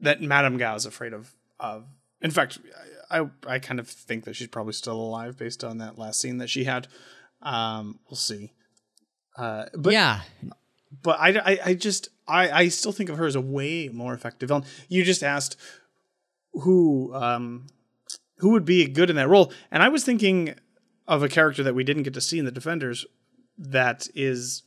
[0.00, 1.84] that Madame Gao is afraid of of.
[2.20, 2.58] In fact,
[3.10, 6.38] I I kind of think that she's probably still alive based on that last scene
[6.38, 6.88] that she had.
[7.40, 8.52] Um, we'll see.
[9.36, 10.20] Uh, but yeah,
[11.02, 14.14] but I, I, I just I, I still think of her as a way more
[14.14, 14.64] effective villain.
[14.88, 15.56] You just asked
[16.52, 17.66] who um
[18.38, 20.54] who would be good in that role, and I was thinking
[21.06, 23.06] of a character that we didn't get to see in the Defenders
[23.58, 24.62] that is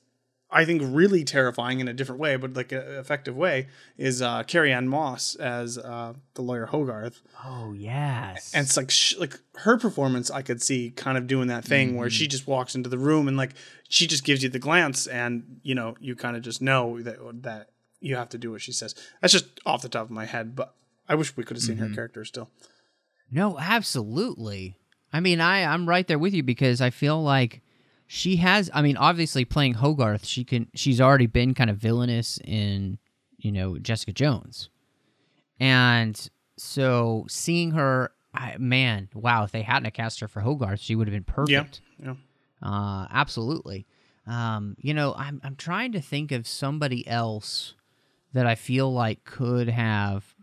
[0.55, 4.43] I think really terrifying in a different way, but like an effective way, is uh,
[4.43, 7.21] Carrie Ann Moss as uh, the lawyer Hogarth.
[7.43, 10.31] Oh yes, and it's like sh- like her performance.
[10.31, 13.27] I could see kind of doing that thing where she just walks into the room
[13.27, 13.51] and like
[13.89, 17.17] she just gives you the glance, and you know you kind of just know that
[17.43, 18.95] that you have to do what she says.
[19.19, 20.73] That's just off the top of my head, but
[21.09, 22.49] I wish we could have seen her character still.
[23.29, 24.77] No, absolutely.
[25.11, 27.61] I mean, I I'm right there with you because I feel like
[28.07, 28.69] she has.
[28.73, 30.67] I mean, obviously playing Hogarth, she can.
[30.73, 32.97] She's already been kind of villainous in
[33.37, 34.69] you know Jessica Jones,
[35.59, 39.43] and so seeing her, I, man, wow!
[39.43, 41.81] If they hadn't cast her for Hogarth, she would have been perfect.
[41.99, 42.13] Yeah.
[42.61, 43.85] Uh, absolutely.
[44.27, 47.75] Um, you know, I'm I'm trying to think of somebody else
[48.33, 50.35] that I feel like could have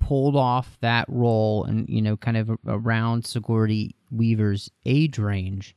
[0.00, 5.76] pulled off that role and you know kind of around Sigourney Weaver's age range.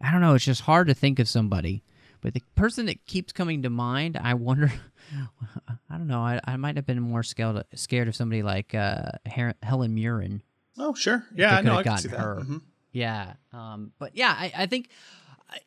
[0.00, 0.34] I don't know.
[0.34, 1.82] It's just hard to think of somebody,
[2.20, 4.72] but the person that keeps coming to mind, I wonder.
[5.90, 6.20] I don't know.
[6.20, 9.10] I, I might have been more scared scared of somebody like uh,
[9.62, 10.42] Helen Mirren.
[10.78, 11.76] Oh sure, yeah, I know.
[11.76, 12.18] I can see that.
[12.20, 12.36] her.
[12.42, 12.62] Mhm.
[12.92, 14.88] Yeah, um, but yeah, I, I think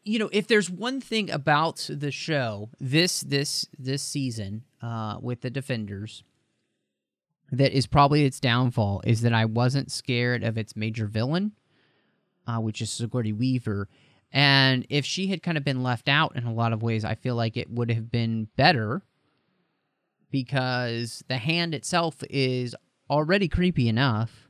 [0.04, 5.42] you know if there's one thing about the show this this this season uh, with
[5.42, 6.24] the Defenders
[7.52, 11.52] that is probably its downfall is that I wasn't scared of its major villain,
[12.48, 13.88] uh, which is Sigourney Weaver.
[14.34, 17.14] And if she had kind of been left out in a lot of ways, I
[17.14, 19.04] feel like it would have been better
[20.32, 22.76] because the hand itself is
[23.12, 24.50] already creepy enough.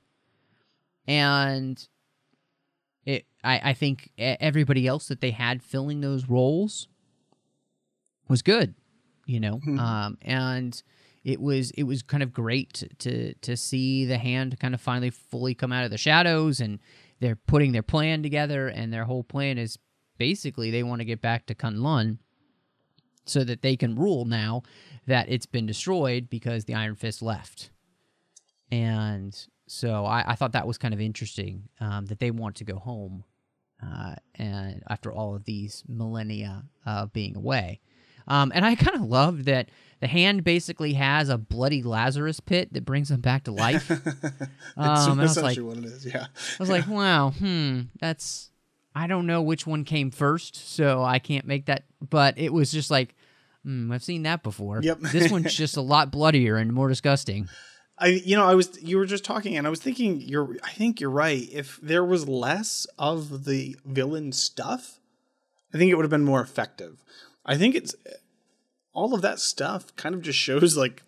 [1.06, 1.86] And
[3.06, 6.88] it, I, I think everybody else that they had filling those roles
[8.30, 8.76] was good,
[9.26, 10.82] you know, um, and
[11.26, 15.10] it was it was kind of great to to see the hand kind of finally
[15.10, 16.80] fully come out of the shadows, and
[17.20, 19.78] they're putting their plan together, and their whole plan is
[20.18, 22.18] basically they want to get back to Kunlun
[23.26, 24.64] so that they can rule now
[25.08, 27.72] that it's been destroyed because the Iron Fist left,
[28.72, 32.64] and so I, I thought that was kind of interesting um, that they want to
[32.64, 33.24] go home,
[33.82, 37.80] uh, and after all of these millennia of being away.
[38.28, 39.70] Um, and I kind of love that
[40.00, 43.88] the hand basically has a bloody Lazarus pit that brings him back to life.
[44.76, 46.06] That's Um, and I was like- what it is.
[46.06, 46.26] Yeah.
[46.26, 48.50] I was like, wow, hmm, that's.
[48.96, 51.86] I don't know which one came first, so I can't make that.
[52.08, 53.16] But it was just like,
[53.64, 54.82] hmm, I've seen that before.
[54.84, 55.00] Yep.
[55.00, 57.50] this one's just a lot bloodier and more disgusting.
[57.98, 60.72] I you know I was you were just talking and I was thinking you're I
[60.72, 61.48] think you're right.
[61.52, 65.00] If there was less of the villain stuff,
[65.74, 67.04] I think it would have been more effective.
[67.46, 67.96] I think it's
[68.94, 71.04] all of that stuff kind of just shows like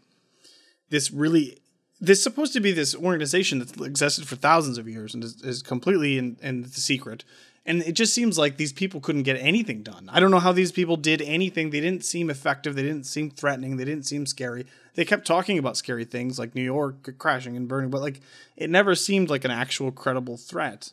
[0.90, 1.60] this really
[2.02, 5.62] this supposed to be this organization that's existed for thousands of years and is, is
[5.62, 7.24] completely in, in the secret.
[7.66, 10.08] And it just seems like these people couldn't get anything done.
[10.12, 11.72] I don't know how these people did anything.
[11.72, 12.76] They didn't seem effective.
[12.76, 13.78] They didn't seem threatening.
[13.78, 14.68] They didn't seem scary.
[14.94, 18.20] They kept talking about scary things like New York crashing and burning, but like
[18.56, 20.92] it never seemed like an actual credible threat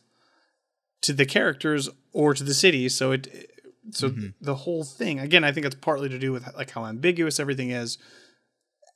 [1.01, 2.89] to the characters or to the city.
[2.89, 3.51] So it
[3.91, 4.27] so mm-hmm.
[4.41, 7.71] the whole thing again, I think it's partly to do with like how ambiguous everything
[7.71, 7.97] is.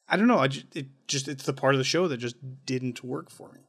[0.10, 0.40] I don't know.
[0.40, 3.52] I just, it just it's the part of the show that just didn't work for
[3.52, 3.62] me.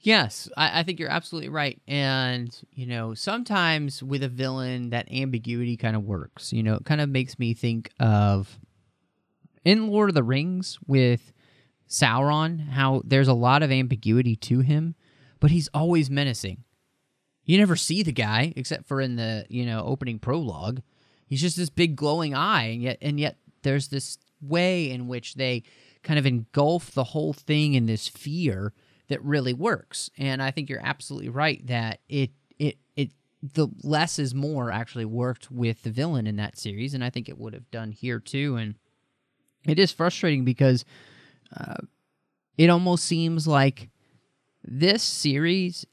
[0.00, 1.80] Yes, I, I think you're absolutely right.
[1.86, 6.52] And, you know, sometimes with a villain, that ambiguity kind of works.
[6.52, 8.58] You know, it kind of makes me think of
[9.64, 11.32] in Lord of the Rings with
[11.88, 14.96] Sauron, how there's a lot of ambiguity to him,
[15.38, 16.64] but he's always menacing.
[17.52, 20.80] You never see the guy except for in the, you know, opening prologue.
[21.26, 25.34] He's just this big glowing eye, and yet and yet there's this way in which
[25.34, 25.62] they
[26.02, 28.72] kind of engulf the whole thing in this fear
[29.08, 30.08] that really works.
[30.16, 33.10] And I think you're absolutely right that it it it
[33.42, 37.28] the less is more actually worked with the villain in that series, and I think
[37.28, 38.56] it would have done here too.
[38.56, 38.76] And
[39.66, 40.86] it is frustrating because
[41.54, 41.82] uh,
[42.56, 43.90] it almost seems like
[44.64, 45.84] this series,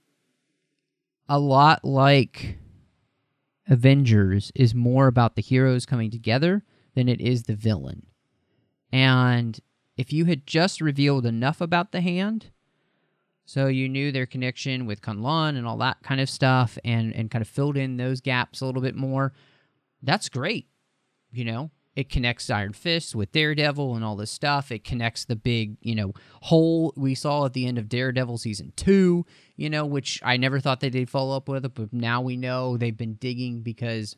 [1.30, 2.58] a lot like
[3.70, 6.64] Avengers, is more about the heroes coming together
[6.96, 8.08] than it is the villain.
[8.92, 9.60] And
[9.96, 12.48] if you had just revealed enough about the hand,
[13.46, 17.30] so you knew their connection with Kunlun and all that kind of stuff, and and
[17.30, 19.34] kind of filled in those gaps a little bit more,
[20.02, 20.68] that's great.
[21.32, 24.72] You know, it connects Iron Fist with Daredevil and all this stuff.
[24.72, 28.72] It connects the big, you know, hole we saw at the end of Daredevil season
[28.76, 29.26] two,
[29.58, 32.78] you know, which I never thought that they'd follow up with, but now we know
[32.78, 34.16] they've been digging because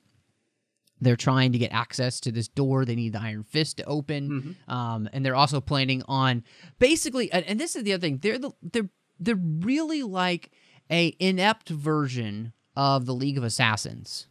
[1.03, 2.85] they're trying to get access to this door.
[2.85, 4.71] They need the Iron Fist to open, Mm-hmm.
[4.71, 6.43] um, and they're also planning on
[6.77, 7.31] basically.
[7.31, 8.19] And, and this is the other thing.
[8.19, 10.51] They're the, they're they're really like
[10.91, 14.27] a inept version of the League of Assassins,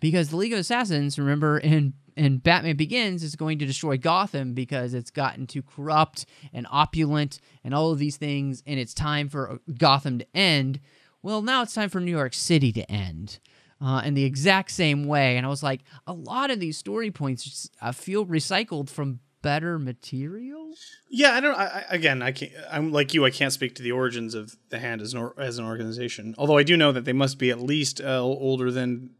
[0.00, 4.52] because the League of Assassins, remember in in Batman Begins, is going to destroy Gotham
[4.54, 9.28] because it's gotten too corrupt and opulent and all of these things, and it's time
[9.28, 10.80] for Gotham to end.
[11.22, 13.38] Well, now it's time for New York City to end
[13.80, 15.36] uh, in the exact same way.
[15.36, 19.20] And I was like, a lot of these story points just, uh, feel recycled from
[19.42, 20.72] better material.
[21.10, 21.56] Yeah, I don't.
[21.56, 22.52] I- again, I can't.
[22.70, 23.24] I'm like you.
[23.24, 26.34] I can't speak to the origins of the Hand as an or, as an organization.
[26.38, 29.10] Although I do know that they must be at least uh, older than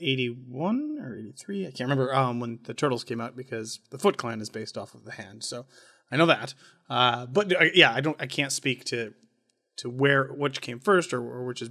[0.00, 1.62] eighty one or eighty three.
[1.66, 4.76] I can't remember um, when the Turtles came out because the Foot Clan is based
[4.76, 5.44] off of the Hand.
[5.44, 5.66] So
[6.10, 6.54] I know that.
[6.88, 8.16] Uh, but uh, yeah, I don't.
[8.20, 9.14] I can't speak to
[9.76, 11.70] to where which came first or, or which is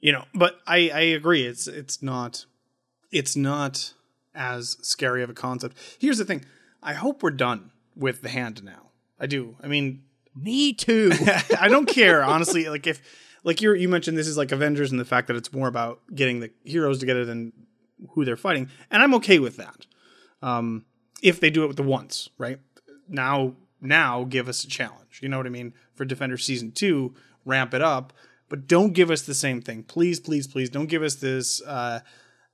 [0.00, 0.24] you know.
[0.34, 1.46] But I I agree.
[1.46, 2.46] It's it's not
[3.10, 3.94] it's not
[4.34, 5.76] as scary of a concept.
[5.98, 6.44] Here's the thing.
[6.82, 8.90] I hope we're done with the hand now.
[9.18, 9.56] I do.
[9.62, 10.04] I mean,
[10.34, 11.10] me too.
[11.58, 12.68] I don't care honestly.
[12.68, 13.00] Like if
[13.44, 16.00] like you you mentioned this is like Avengers and the fact that it's more about
[16.14, 17.52] getting the heroes together than
[18.10, 19.86] who they're fighting, and I'm okay with that.
[20.42, 20.84] Um,
[21.22, 22.60] if they do it with the once, right
[23.08, 25.20] now, now give us a challenge.
[25.20, 25.74] You know what I mean?
[25.94, 27.14] For Defender season two,
[27.44, 28.12] ramp it up,
[28.48, 30.70] but don't give us the same thing, please, please, please.
[30.70, 31.60] Don't give us this.
[31.62, 32.00] Uh,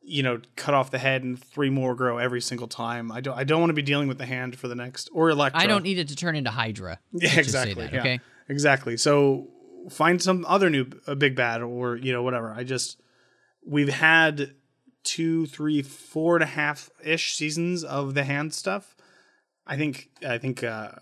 [0.06, 3.10] you know, cut off the head and three more grow every single time.
[3.10, 3.36] I don't.
[3.36, 5.60] I don't want to be dealing with the hand for the next or Elektra.
[5.60, 7.00] I don't need it to turn into Hydra.
[7.12, 7.84] Yeah, Let's just say exactly.
[7.84, 8.20] that, yeah, okay.
[8.48, 8.96] exactly.
[8.98, 9.48] So
[9.90, 12.52] find some other new a big bad or you know whatever.
[12.52, 13.00] I just
[13.66, 14.54] we've had
[15.02, 18.96] two, three, four and a half ish seasons of the hand stuff.
[19.66, 20.92] I think I think uh,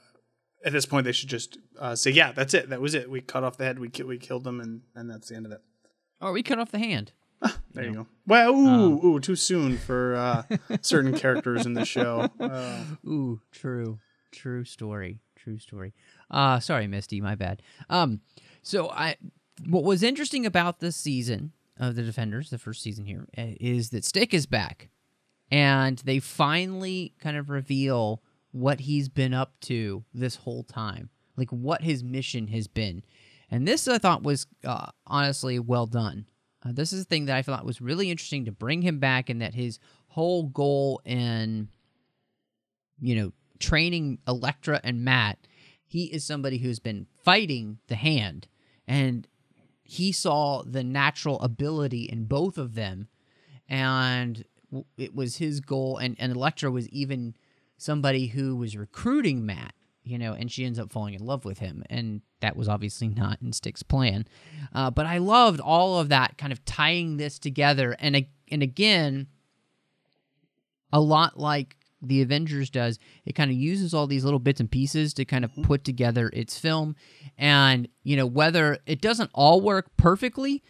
[0.64, 2.68] at this point they should just uh, say yeah, that's it.
[2.70, 3.10] That was it.
[3.10, 3.78] We cut off the head.
[3.78, 5.60] We ki- we killed them, and and that's the end of it.
[6.20, 7.12] Or we cut off the hand.
[7.74, 8.06] There you go.
[8.24, 10.42] Well, ooh, ooh, too soon for uh,
[10.80, 12.28] certain characters in the show.
[12.40, 13.98] Uh, Ooh, true,
[14.30, 15.92] true story, true story.
[16.30, 17.62] Uh sorry, Misty, my bad.
[17.90, 18.20] Um,
[18.62, 19.16] so I,
[19.66, 23.46] what was interesting about this season of the Defenders, the first season here, uh,
[23.90, 24.88] that Stick is back,
[25.50, 31.50] and they finally kind of reveal what he's been up to this whole time, like
[31.50, 33.02] what his mission has been,
[33.50, 36.26] and this I thought was uh, honestly well done.
[36.64, 39.28] Uh, this is a thing that I thought was really interesting to bring him back,
[39.28, 41.68] and that his whole goal in
[43.02, 45.38] you know, training Elektra and Matt,
[45.84, 48.46] he is somebody who's been fighting the hand
[48.92, 49.26] and
[49.82, 53.08] he saw the natural ability in both of them
[53.66, 54.44] and
[54.98, 57.34] it was his goal and, and Elektra was even
[57.78, 59.74] somebody who was recruiting Matt,
[60.04, 63.08] you know, and she ends up falling in love with him and that was obviously
[63.08, 64.26] not in Stick's plan.
[64.74, 69.26] Uh, but I loved all of that kind of tying this together and and again
[70.92, 72.98] a lot like the Avengers does.
[73.24, 75.62] It kind of uses all these little bits and pieces to kind of mm-hmm.
[75.62, 76.96] put together its film.
[77.38, 80.62] And, you know, whether it doesn't all work perfectly,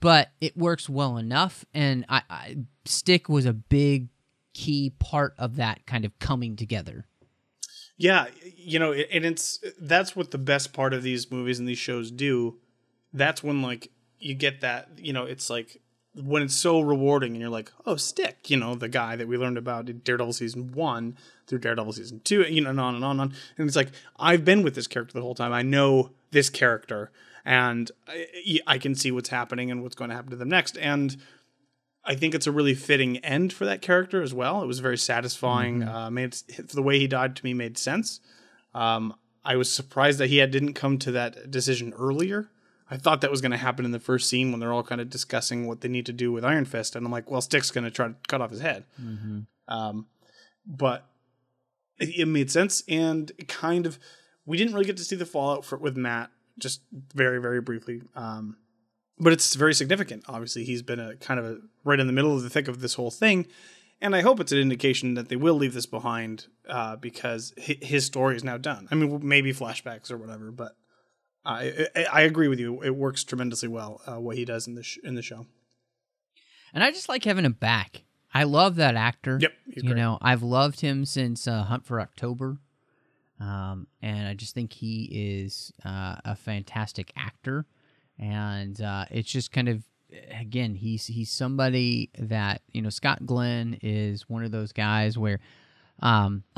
[0.00, 1.64] but it works well enough.
[1.74, 4.08] And I, I Stick was a big
[4.54, 7.06] key part of that kind of coming together.
[7.96, 8.26] Yeah,
[8.56, 12.10] you know, and it's that's what the best part of these movies and these shows
[12.10, 12.58] do.
[13.12, 15.80] That's when like you get that, you know, it's like
[16.22, 19.36] when it's so rewarding and you're like, oh, Stick, you know, the guy that we
[19.36, 21.16] learned about in Daredevil season one
[21.46, 23.36] through Daredevil season two, you know, and on and on and on.
[23.56, 25.52] And it's like I've been with this character the whole time.
[25.52, 27.10] I know this character,
[27.44, 30.76] and I, I can see what's happening and what's going to happen to them next.
[30.78, 31.16] And
[32.04, 34.62] I think it's a really fitting end for that character as well.
[34.62, 35.82] It was very satisfying.
[35.82, 36.32] Uh, made
[36.72, 38.20] the way he died to me made sense.
[38.74, 39.14] Um,
[39.44, 42.48] I was surprised that he had didn't come to that decision earlier.
[42.90, 45.00] I thought that was going to happen in the first scene when they're all kind
[45.00, 47.70] of discussing what they need to do with Iron Fist, and I'm like, well, Stick's
[47.70, 48.84] going to try to cut off his head.
[49.00, 49.40] Mm-hmm.
[49.68, 50.06] Um,
[50.66, 51.06] but
[51.98, 53.98] it, it made sense, and it kind of
[54.46, 56.80] we didn't really get to see the fallout for, with Matt, just
[57.14, 58.02] very very briefly.
[58.14, 58.56] Um,
[59.18, 60.24] but it's very significant.
[60.28, 62.80] Obviously, he's been a kind of a right in the middle of the thick of
[62.80, 63.46] this whole thing,
[64.00, 68.06] and I hope it's an indication that they will leave this behind uh, because his
[68.06, 68.88] story is now done.
[68.90, 70.76] I mean, maybe flashbacks or whatever, but
[71.48, 72.82] I I, I agree with you.
[72.82, 75.46] It works tremendously well uh, what he does in the sh- in the show.
[76.74, 78.04] And I just like having him back.
[78.34, 79.38] I love that actor.
[79.40, 79.96] Yep, he's you great.
[80.00, 82.58] know, I've loved him since uh, Hunt for October.
[83.40, 87.64] um, and I just think he is uh, a fantastic actor,
[88.18, 89.82] and uh, it's just kind of
[90.38, 95.40] again he's he's somebody that you know Scott Glenn is one of those guys where.
[96.00, 96.44] Um,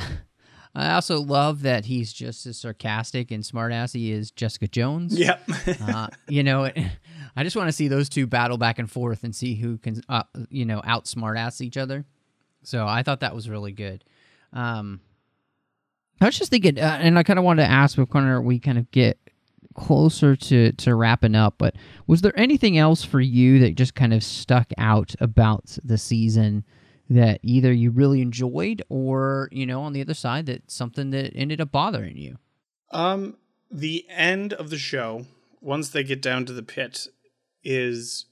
[0.74, 5.18] I also love that he's just as sarcastic and smartass he is Jessica Jones.
[5.18, 5.42] Yep.
[5.82, 6.64] uh, you know,
[7.36, 10.02] I just want to see those two battle back and forth and see who can,
[10.08, 12.04] uh, you know, outsmart ass each other.
[12.62, 14.04] So I thought that was really good.
[14.52, 15.00] Um,
[16.20, 18.78] I was just thinking, uh, and I kind of wanted to ask before we kind
[18.78, 19.18] of get
[19.74, 21.74] closer to to wrapping up, but
[22.06, 26.64] was there anything else for you that just kind of stuck out about the season?
[27.10, 31.32] That either you really enjoyed or you know on the other side that something that
[31.34, 32.38] ended up bothering you?
[32.90, 33.36] Um
[33.70, 35.26] the end of the show
[35.60, 37.08] once they get down to the pit
[37.62, 38.26] is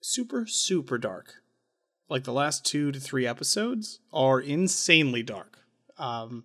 [0.00, 1.34] super super dark.
[2.08, 5.58] Like the last two to three episodes are insanely dark.
[5.98, 6.44] Um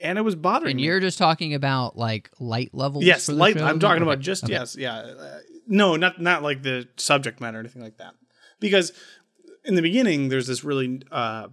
[0.00, 0.84] and it was bothering and me.
[0.84, 4.52] you're just talking about like light levels yes light i'm talking about just okay.
[4.52, 8.14] yes yeah uh, no not not like the subject matter or anything like that.
[8.60, 8.92] Because
[9.64, 11.48] in the beginning, there's this really uh,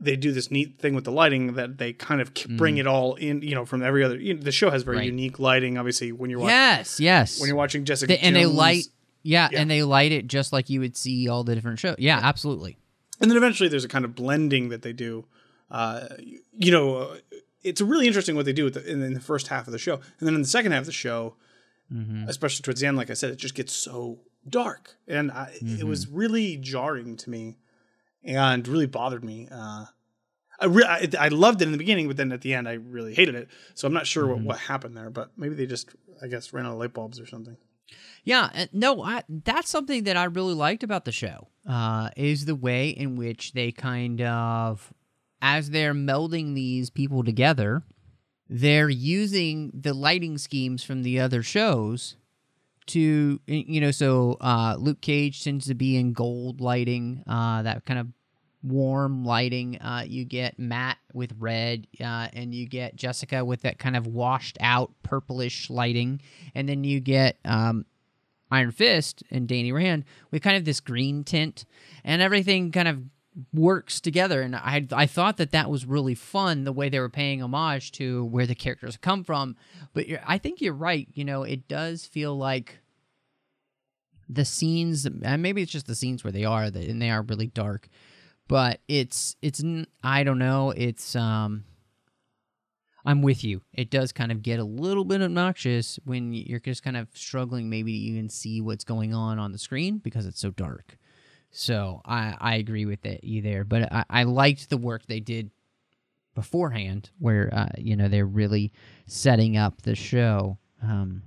[0.00, 2.80] they do this neat thing with the lighting that they kind of bring mm.
[2.80, 3.42] it all in.
[3.42, 4.16] You know, from every other.
[4.16, 5.06] You know, the show has very right.
[5.06, 5.78] unique lighting.
[5.78, 8.84] Obviously, when you're watching, yes, yes, when you're watching Jessica, they, and Jones, they light,
[9.22, 11.96] yeah, yeah, and they light it just like you would see all the different shows.
[11.98, 12.78] Yeah, yeah, absolutely.
[13.20, 15.26] And then eventually, there's a kind of blending that they do.
[15.70, 16.06] Uh,
[16.52, 17.16] you know, uh,
[17.62, 19.94] it's really interesting what they do the, in, in, the first half of the show,
[19.94, 21.36] and then in the second half of the show,
[21.92, 22.28] mm-hmm.
[22.28, 24.18] especially towards the end, like I said, it just gets so
[24.48, 25.80] dark, and I, mm-hmm.
[25.80, 27.58] it was really jarring to me,
[28.22, 29.48] and really bothered me.
[29.50, 29.86] Uh,
[30.60, 32.74] I, re- I, I loved it in the beginning, but then at the end, I
[32.74, 33.48] really hated it.
[33.74, 34.44] So I'm not sure mm-hmm.
[34.44, 35.90] what, what happened there, but maybe they just,
[36.22, 37.56] I guess, ran out of light bulbs or something.
[38.22, 41.48] Yeah, no, I, that's something that I really liked about the show.
[41.68, 44.92] Uh, is the way in which they kind of,
[45.42, 47.82] as they're melding these people together,
[48.48, 52.16] they're using the lighting schemes from the other shows
[52.86, 57.84] to you know so uh, luke cage tends to be in gold lighting uh, that
[57.84, 58.08] kind of
[58.62, 63.78] warm lighting uh, you get matt with red uh, and you get jessica with that
[63.78, 66.20] kind of washed out purplish lighting.
[66.54, 67.84] And then you get um,
[68.50, 71.64] iron fist and danny rand with kind of this green tint.
[72.04, 73.02] And everything kind of
[73.52, 77.08] works together and I I thought that that was really fun the way they were
[77.08, 79.56] paying homage to where the characters come from
[79.92, 82.78] but I think you're right you know it does feel like
[84.28, 87.22] the scenes and maybe it's just the scenes where they are that and they are
[87.22, 87.88] really dark
[88.46, 89.62] but it's it's
[90.02, 91.64] I don't know it's um
[93.06, 93.60] I'm with you.
[93.74, 97.68] It does kind of get a little bit obnoxious when you're just kind of struggling
[97.68, 100.96] maybe to even see what's going on on the screen because it's so dark.
[101.56, 103.62] So I, I agree with it, you there.
[103.62, 105.52] But I, I liked the work they did
[106.34, 108.72] beforehand, where uh, you know they're really
[109.06, 111.22] setting up the show um,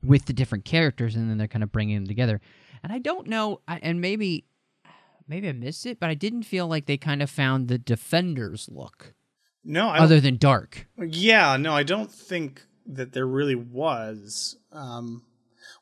[0.00, 2.40] with the different characters, and then they're kind of bringing them together.
[2.84, 4.44] And I don't know, I, and maybe
[5.26, 8.68] maybe I missed it, but I didn't feel like they kind of found the Defenders
[8.70, 9.12] look.
[9.64, 10.86] No, I other than dark.
[10.96, 14.56] Yeah, no, I don't think that there really was.
[14.70, 15.24] Um,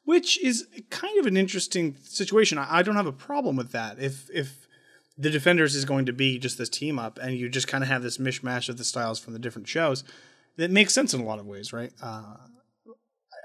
[0.04, 2.58] which is kind of an interesting situation.
[2.58, 3.98] I, I don't have a problem with that.
[3.98, 4.66] If if
[5.16, 7.88] the Defenders is going to be just this team up, and you just kind of
[7.88, 10.04] have this mishmash of the styles from the different shows,
[10.56, 11.92] that makes sense in a lot of ways, right?
[12.02, 12.36] Uh,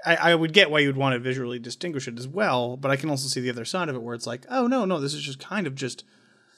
[0.04, 2.96] I, I would get why you'd want to visually distinguish it as well, but I
[2.96, 5.14] can also see the other side of it where it's like, oh no, no, this
[5.14, 6.04] is just kind of just,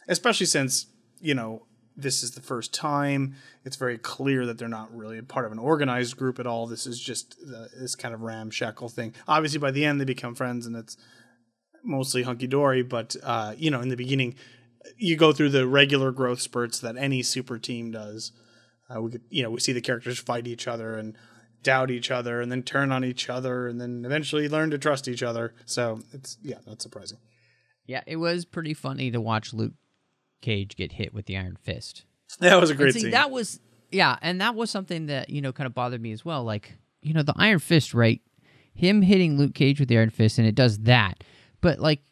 [0.08, 0.86] especially since
[1.20, 1.66] you know
[1.96, 3.34] this is the first time.
[3.64, 6.66] It's very clear that they're not really a part of an organized group at all.
[6.66, 9.14] This is just the, this kind of ramshackle thing.
[9.28, 10.96] Obviously, by the end, they become friends, and it's
[11.82, 12.82] mostly hunky dory.
[12.82, 14.34] But uh, you know, in the beginning,
[14.96, 18.32] you go through the regular growth spurts that any super team does.
[18.94, 21.16] Uh, we you know, we see the characters fight each other and
[21.62, 25.06] doubt each other, and then turn on each other, and then eventually learn to trust
[25.08, 25.54] each other.
[25.64, 27.18] So it's yeah, not surprising.
[27.86, 29.74] Yeah, it was pretty funny to watch Luke
[30.42, 32.04] Cage get hit with the Iron Fist.
[32.40, 33.10] That was a great see, scene.
[33.12, 36.24] That was yeah, and that was something that you know kind of bothered me as
[36.24, 36.44] well.
[36.44, 38.20] Like you know the Iron Fist, right?
[38.74, 41.24] Him hitting Luke Cage with the Iron Fist, and it does that.
[41.60, 42.02] But like,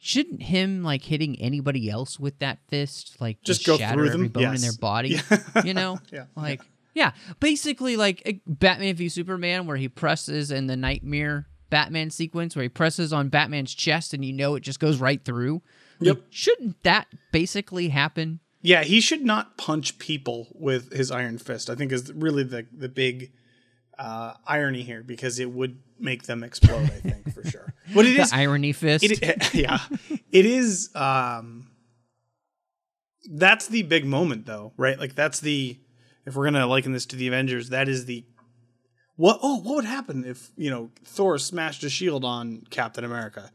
[0.00, 4.08] shouldn't him like hitting anybody else with that fist like just, just go shatter through
[4.08, 4.32] every them?
[4.32, 4.56] bone yes.
[4.56, 5.20] in their body?
[5.30, 5.38] Yeah.
[5.64, 6.24] You know, yeah.
[6.34, 6.62] like
[6.94, 12.64] yeah, basically like Batman v Superman, where he presses in the Nightmare Batman sequence where
[12.64, 15.62] he presses on Batman's chest, and you know it just goes right through.
[16.04, 16.16] Yep.
[16.16, 18.40] Like, shouldn't that basically happen?
[18.60, 21.68] Yeah, he should not punch people with his iron fist.
[21.68, 23.32] I think is really the the big
[23.98, 26.84] uh, irony here because it would make them explode.
[26.84, 27.74] I think for sure.
[27.94, 29.04] But it the is irony fist.
[29.04, 29.80] It, yeah,
[30.30, 30.94] it is.
[30.94, 31.72] Um,
[33.30, 34.98] that's the big moment, though, right?
[34.98, 35.78] Like that's the
[36.24, 38.24] if we're gonna liken this to the Avengers, that is the
[39.16, 39.40] what?
[39.42, 43.50] Oh, what would happen if you know Thor smashed a shield on Captain America?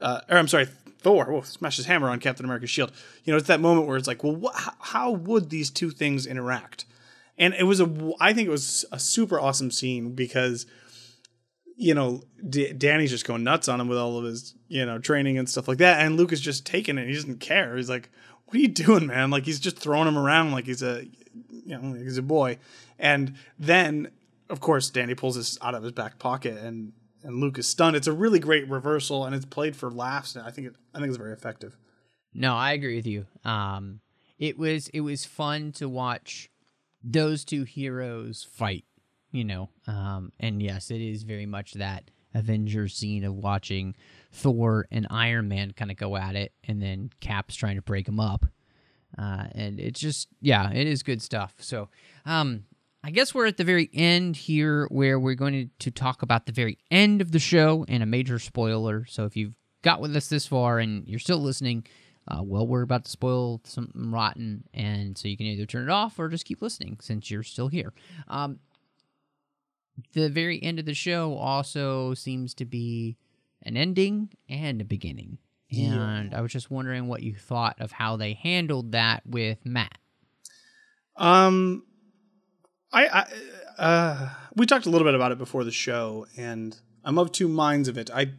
[0.00, 0.68] Uh, or I'm sorry,
[1.02, 2.92] Thor smashed his hammer on Captain America's shield.
[3.24, 6.26] You know, it's that moment where it's like, well, how, how would these two things
[6.26, 6.84] interact?
[7.38, 10.66] And it was a, I think it was a super awesome scene because,
[11.76, 14.98] you know, D- Danny's just going nuts on him with all of his, you know,
[14.98, 17.06] training and stuff like that, and Luke is just taking it.
[17.06, 17.76] He doesn't care.
[17.76, 18.10] He's like,
[18.46, 21.04] "What are you doing, man?" Like he's just throwing him around like he's a,
[21.50, 22.58] you know, like he's a boy.
[22.98, 24.10] And then,
[24.48, 26.92] of course, Danny pulls this out of his back pocket and
[27.22, 27.96] and Luke is stunned.
[27.96, 30.36] It's a really great reversal, and it's played for laughs.
[30.36, 31.76] And I think it, I think it's very effective.
[32.34, 33.26] No, I agree with you.
[33.44, 34.00] Um,
[34.38, 36.50] it was it was fun to watch
[37.02, 38.84] those two heroes fight.
[39.30, 43.94] You know, um, and yes, it is very much that Avengers scene of watching
[44.30, 48.06] Thor and Iron Man kind of go at it, and then Cap's trying to break
[48.06, 48.46] them up.
[49.16, 51.54] Uh, and it's just yeah, it is good stuff.
[51.58, 51.88] So,
[52.24, 52.64] um,
[53.04, 56.52] I guess we're at the very end here where we're going to, talk about the
[56.52, 59.04] very end of the show and a major spoiler.
[59.06, 61.84] So if you've got with us this far and you're still listening,
[62.28, 64.64] uh, well, we're about to spoil something rotten.
[64.72, 67.68] And so you can either turn it off or just keep listening since you're still
[67.68, 67.92] here.
[68.28, 68.60] Um,
[70.12, 73.16] the very end of the show also seems to be
[73.62, 75.38] an ending and a beginning.
[75.70, 76.38] And yeah.
[76.38, 79.98] I was just wondering what you thought of how they handled that with Matt.
[81.16, 81.84] Um,
[82.92, 83.26] I, I
[83.78, 87.48] uh, we talked a little bit about it before the show, and I'm of two
[87.48, 88.10] minds of it.
[88.10, 88.32] I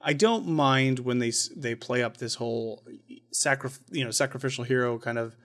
[0.00, 2.84] I don't mind when they they play up this whole
[3.32, 5.36] sacri- you know sacrificial hero kind of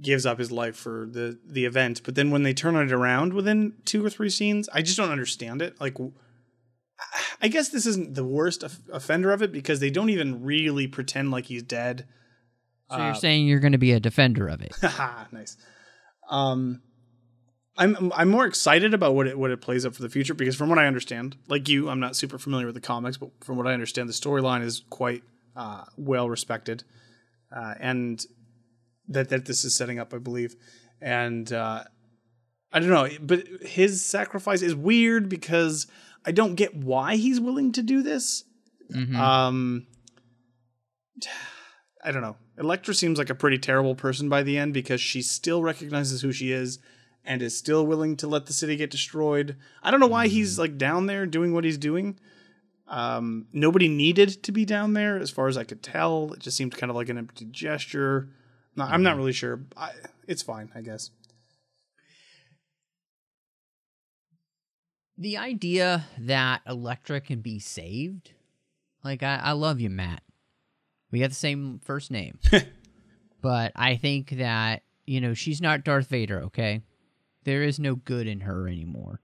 [0.00, 3.32] gives up his life for the the event, but then when they turn it around
[3.32, 5.80] within two or three scenes, I just don't understand it.
[5.80, 5.96] Like,
[7.40, 11.30] I guess this isn't the worst offender of it because they don't even really pretend
[11.30, 12.06] like he's dead.
[12.90, 14.74] So uh, you're saying you're going to be a defender of it?
[15.32, 15.56] nice.
[16.30, 16.82] Um,
[17.78, 20.56] I'm I'm more excited about what it what it plays up for the future because
[20.56, 23.56] from what I understand, like you, I'm not super familiar with the comics, but from
[23.56, 25.22] what I understand, the storyline is quite
[25.56, 26.82] uh, well respected,
[27.54, 28.24] uh, and
[29.08, 30.56] that that this is setting up, I believe,
[31.00, 31.84] and uh,
[32.72, 35.86] I don't know, but his sacrifice is weird because
[36.26, 38.42] I don't get why he's willing to do this.
[38.92, 39.16] Mm-hmm.
[39.16, 39.86] Um,
[42.04, 42.36] I don't know.
[42.58, 46.32] Elektra seems like a pretty terrible person by the end because she still recognizes who
[46.32, 46.80] she is
[47.28, 49.54] and is still willing to let the city get destroyed.
[49.82, 50.60] I don't know why he's mm.
[50.60, 52.18] like down there doing what he's doing.
[52.88, 56.32] Um, nobody needed to be down there, as far as I could tell.
[56.32, 58.30] It just seemed kind of like an empty gesture.
[58.74, 59.18] No, I'm not mm-hmm.
[59.18, 59.60] really sure.
[59.76, 59.90] I,
[60.26, 61.10] it's fine, I guess.
[65.18, 68.32] The idea that Elektra can be saved,
[69.04, 70.22] like I, I love you, Matt.
[71.10, 72.38] We got the same first name,
[73.42, 76.42] but I think that you know she's not Darth Vader.
[76.44, 76.82] Okay,
[77.48, 79.22] there is no good in her anymore.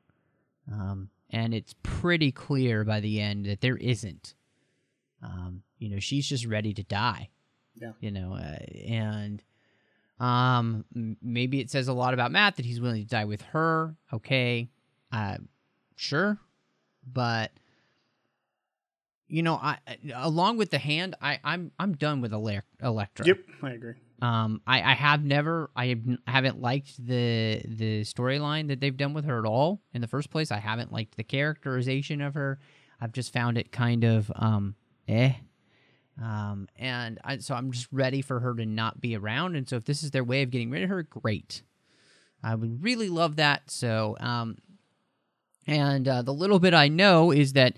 [0.72, 4.34] Um, and it's pretty clear by the end that there isn't.
[5.22, 7.28] Um, you know, she's just ready to die.
[7.78, 7.92] Yeah.
[8.00, 9.42] You know, uh, and
[10.18, 10.86] um,
[11.20, 13.94] maybe it says a lot about Matt that he's willing to die with her.
[14.10, 14.70] Okay,
[15.12, 15.36] uh,
[15.96, 16.38] sure,
[17.06, 17.50] but
[19.28, 19.78] you know, I
[20.14, 23.26] along with the hand, I I'm I'm done with Elektra.
[23.26, 23.94] Yep, I agree.
[24.24, 25.96] Um, I, I have never, I
[26.26, 29.82] haven't liked the the storyline that they've done with her at all.
[29.92, 32.58] In the first place, I haven't liked the characterization of her.
[33.02, 34.76] I've just found it kind of um,
[35.08, 35.34] eh.
[36.22, 39.56] Um, and I, so I'm just ready for her to not be around.
[39.56, 41.62] And so if this is their way of getting rid of her, great.
[42.42, 43.70] I would really love that.
[43.70, 44.56] So, um,
[45.66, 47.76] and uh, the little bit I know is that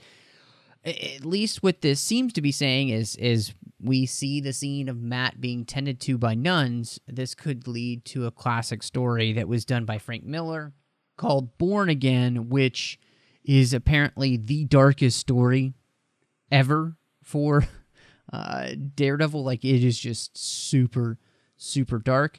[0.87, 5.03] at least what this seems to be saying is is we see the scene of
[5.03, 6.99] Matt being tended to by nuns.
[7.07, 10.73] This could lead to a classic story that was done by Frank Miller
[11.17, 12.99] called Born Again, which
[13.45, 15.75] is apparently the darkest story
[16.51, 17.67] ever for
[18.33, 19.45] uh, Daredevil.
[19.45, 21.19] Like it is just super,
[21.57, 22.39] super dark.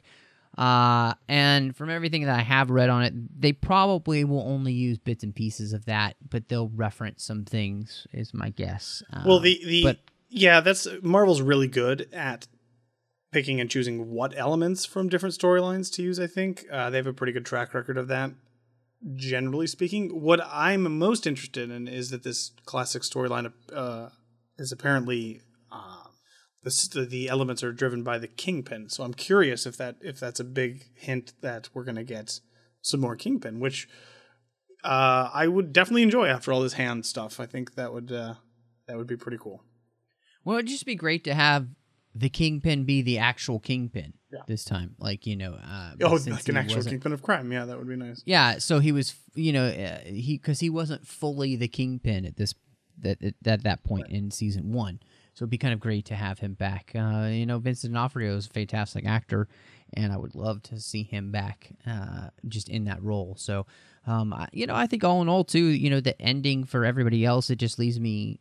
[0.58, 4.98] Uh, and from everything that I have read on it, they probably will only use
[4.98, 9.00] bits and pieces of that, but they'll reference some things, is my guess.
[9.24, 9.98] well, the the but,
[10.28, 12.48] yeah, that's Marvel's really good at
[13.30, 16.18] picking and choosing what elements from different storylines to use.
[16.18, 18.32] I think uh, they have a pretty good track record of that.
[19.14, 24.08] Generally speaking, what I'm most interested in is that this classic storyline uh,
[24.58, 25.40] is apparently
[26.62, 28.88] the, the elements are driven by the kingpin.
[28.88, 32.40] So I'm curious if that if that's a big hint that we're gonna get
[32.82, 33.88] some more kingpin, which
[34.84, 37.40] uh, I would definitely enjoy after all this hand stuff.
[37.40, 38.34] I think that would uh,
[38.86, 39.62] that would be pretty cool.
[40.44, 41.68] Well, it'd just be great to have
[42.14, 44.40] the kingpin be the actual kingpin Yeah.
[44.46, 44.94] this time.
[44.98, 47.52] Like you know, uh, Oh, like an actual kingpin of crime.
[47.52, 48.22] Yeah, that would be nice.
[48.24, 52.36] Yeah, so he was, you know, uh, he because he wasn't fully the kingpin at
[52.36, 52.54] this
[53.00, 55.00] that at that, that point in season one.
[55.38, 56.90] So it'd be kind of great to have him back.
[56.96, 59.46] Uh, you know, Vincent D'Onofrio is a fantastic actor,
[59.94, 63.36] and I would love to see him back, uh, just in that role.
[63.38, 63.64] So,
[64.04, 66.84] um, I, you know, I think all in all, too, you know, the ending for
[66.84, 68.40] everybody else, it just leaves me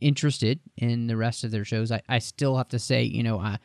[0.00, 1.92] interested in the rest of their shows.
[1.92, 3.58] I, I still have to say, you know, I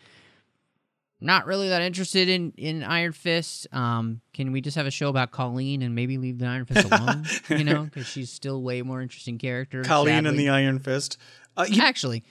[1.20, 3.66] not really that interested in in Iron Fist.
[3.72, 6.92] Um, can we just have a show about Colleen and maybe leave the Iron Fist
[6.92, 7.26] alone?
[7.50, 9.82] you know, because she's still way more interesting character.
[9.86, 11.18] Colleen and the Iron Fist.
[11.58, 12.24] Uh, you- Actually,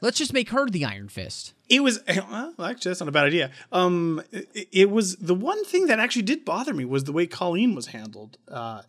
[0.00, 1.54] let's just make her the Iron Fist.
[1.68, 3.50] It was well, actually that's not a bad idea.
[3.72, 7.26] Um, it, it was the one thing that actually did bother me was the way
[7.26, 8.38] Colleen was handled.
[8.48, 8.82] Uh,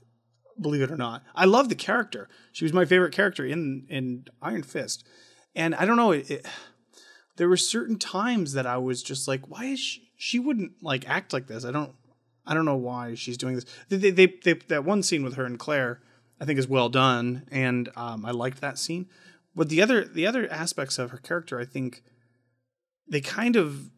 [0.60, 2.30] believe it or not, I love the character.
[2.52, 5.06] She was my favorite character in in Iron Fist,
[5.56, 6.12] and I don't know.
[6.12, 6.46] It, it,
[7.38, 10.12] there were certain times that I was just like, why is she?
[10.18, 11.66] She wouldn't like act like this.
[11.66, 11.94] I don't.
[12.46, 13.66] I don't know why she's doing this.
[13.90, 16.02] They, they, they, they that one scene with her and Claire,
[16.40, 19.08] I think, is well done, and um, I liked that scene.
[19.56, 22.04] But the other the other aspects of her character, I think,
[23.08, 23.90] they kind of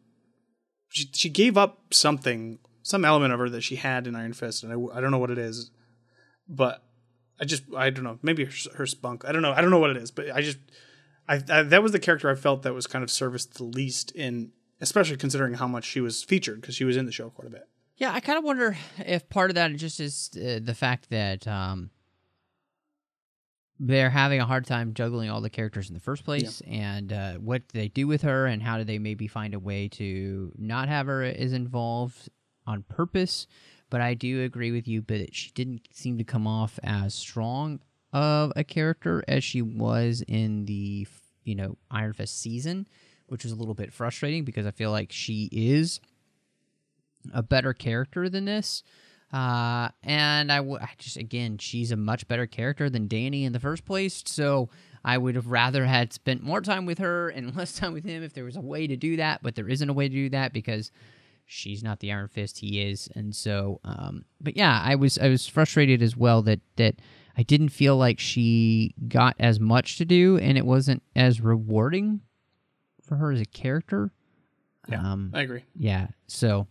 [0.88, 4.62] she, she gave up something, some element of her that she had in Iron Fist,
[4.62, 5.70] and I, I don't know what it is,
[6.48, 6.82] but
[7.40, 9.78] I just I don't know maybe her, her spunk I don't know I don't know
[9.78, 10.58] what it is, but I just
[11.28, 14.10] I, I that was the character I felt that was kind of serviced the least
[14.12, 17.48] in, especially considering how much she was featured because she was in the show quite
[17.48, 17.68] a bit.
[17.96, 21.46] Yeah, I kind of wonder if part of that just is uh, the fact that
[21.46, 21.90] um,
[23.80, 27.34] they're having a hard time juggling all the characters in the first place, and uh,
[27.34, 30.52] what do they do with her, and how do they maybe find a way to
[30.56, 32.28] not have her as involved
[32.66, 33.46] on purpose.
[33.90, 37.80] But I do agree with you, but she didn't seem to come off as strong
[38.12, 41.06] of a character as she was in the
[41.44, 42.86] you know Iron Fist season,
[43.26, 46.00] which was a little bit frustrating because I feel like she is
[47.32, 48.82] a better character than this.
[49.32, 53.52] Uh, and I, w- I just again, she's a much better character than Danny in
[53.52, 54.22] the first place.
[54.26, 54.68] So
[55.04, 58.22] I would have rather had spent more time with her and less time with him
[58.22, 59.42] if there was a way to do that.
[59.42, 60.92] But there isn't a way to do that because
[61.46, 62.58] she's not the Iron Fist.
[62.58, 63.80] He is, and so.
[63.84, 66.96] Um, but yeah, I was I was frustrated as well that that
[67.36, 72.20] I didn't feel like she got as much to do, and it wasn't as rewarding
[73.02, 74.12] for her as a character.
[74.88, 75.64] Yeah, um, I agree.
[75.76, 76.66] Yeah, so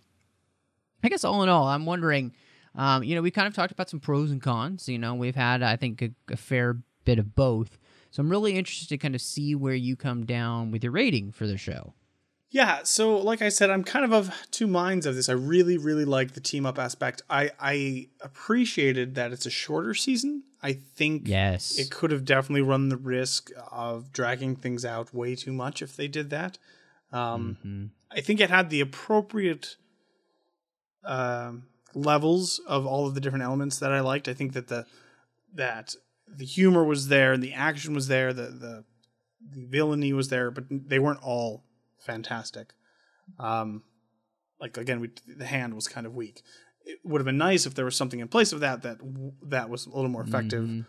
[1.03, 2.33] I guess all in all, I'm wondering.
[2.75, 4.89] Um, you know, we kind of talked about some pros and cons.
[4.89, 7.77] You know, we've had, I think, a, a fair bit of both.
[8.09, 11.31] So I'm really interested to kind of see where you come down with your rating
[11.31, 11.93] for the show.
[12.49, 15.27] Yeah, so like I said, I'm kind of of two minds of this.
[15.27, 17.23] I really, really like the team up aspect.
[17.27, 20.43] I I appreciated that it's a shorter season.
[20.61, 21.77] I think Yes.
[21.79, 25.95] it could have definitely run the risk of dragging things out way too much if
[25.95, 26.59] they did that.
[27.11, 29.75] Um, I think it had the appropriate
[31.05, 34.27] um, levels of all of the different elements that I liked.
[34.27, 34.85] I think that the
[35.53, 35.95] that
[36.27, 38.83] the humor was there and the action was there, the the,
[39.55, 41.63] the villainy was there, but they weren't all
[41.99, 42.73] fantastic.
[43.39, 43.83] Um,
[44.59, 46.41] like again, we, the hand was kind of weak.
[46.85, 48.97] It would have been nice if there was something in place of that that
[49.43, 50.85] that was a little more effective.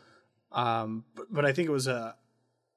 [0.53, 2.13] Um, but, but I think it was uh,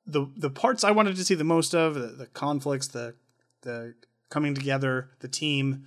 [0.06, 3.16] the the parts I wanted to see the most of the, the conflicts, the
[3.62, 3.96] the
[4.30, 5.86] coming together, the team.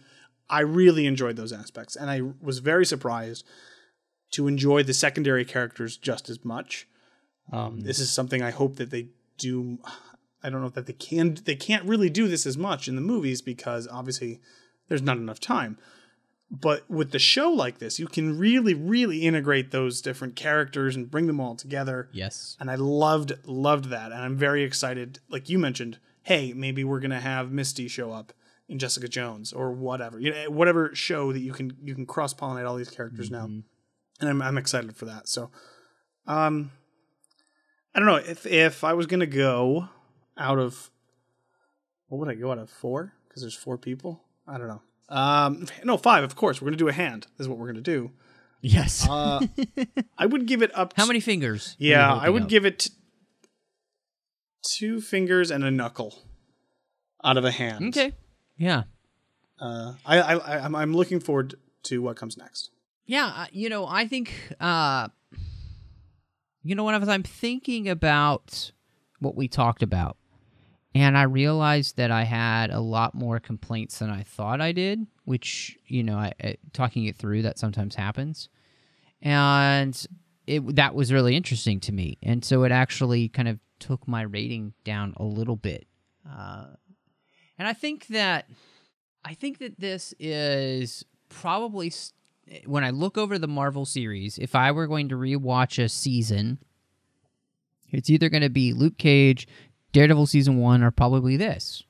[0.51, 3.47] I really enjoyed those aspects, and I was very surprised
[4.33, 6.87] to enjoy the secondary characters just as much.
[7.53, 9.79] Um, This is something I hope that they do.
[10.43, 11.39] I don't know that they can.
[11.45, 14.41] They can't really do this as much in the movies because obviously
[14.89, 15.79] there's not enough time.
[16.51, 21.09] But with the show like this, you can really, really integrate those different characters and
[21.09, 22.09] bring them all together.
[22.13, 22.57] Yes.
[22.59, 24.11] And I loved, loved that.
[24.11, 25.21] And I'm very excited.
[25.29, 28.33] Like you mentioned, hey, maybe we're gonna have Misty show up
[28.71, 30.19] in Jessica Jones or whatever.
[30.19, 33.45] You know, whatever show that you can you can cross pollinate all these characters now.
[33.45, 33.65] And
[34.23, 35.29] I'm I'm excited for that.
[35.29, 35.51] So
[36.27, 36.71] um
[37.95, 39.89] I don't know if if I was gonna go
[40.39, 40.91] out of
[42.09, 43.13] what would I go out of four?
[43.29, 44.23] Because there's four people.
[44.47, 44.83] I don't know.
[45.09, 46.25] Um, no, five.
[46.25, 47.27] Of course, we're gonna do a hand.
[47.39, 48.13] Is what we're gonna do.
[48.63, 49.09] Yes.
[49.09, 49.41] Uh,
[50.19, 50.95] I would give it up.
[50.97, 51.77] How many fingers?
[51.79, 52.49] Yeah, I would up?
[52.49, 52.89] give it
[54.63, 56.23] two fingers and a knuckle
[57.25, 57.89] out of a hand.
[57.97, 58.13] Okay.
[58.61, 58.83] Yeah.
[59.59, 61.55] Uh, I, I, I'm, I'm looking forward
[61.85, 62.71] to what comes next.
[63.07, 65.09] Yeah, uh, you know, I think uh
[66.63, 68.71] you know as I'm thinking about
[69.19, 70.17] what we talked about
[70.95, 75.07] and I realized that I had a lot more complaints than I thought I did,
[75.25, 78.49] which, you know, I, I talking it through that sometimes happens.
[79.23, 80.07] And
[80.47, 82.19] it that was really interesting to me.
[82.23, 85.87] And so it actually kind of took my rating down a little bit.
[86.29, 86.67] Uh
[87.61, 88.47] And I think that
[89.23, 91.93] I think that this is probably
[92.65, 96.57] when I look over the Marvel series, if I were going to rewatch a season,
[97.91, 99.47] it's either going to be Luke Cage,
[99.93, 101.85] Daredevil season 1 or probably this.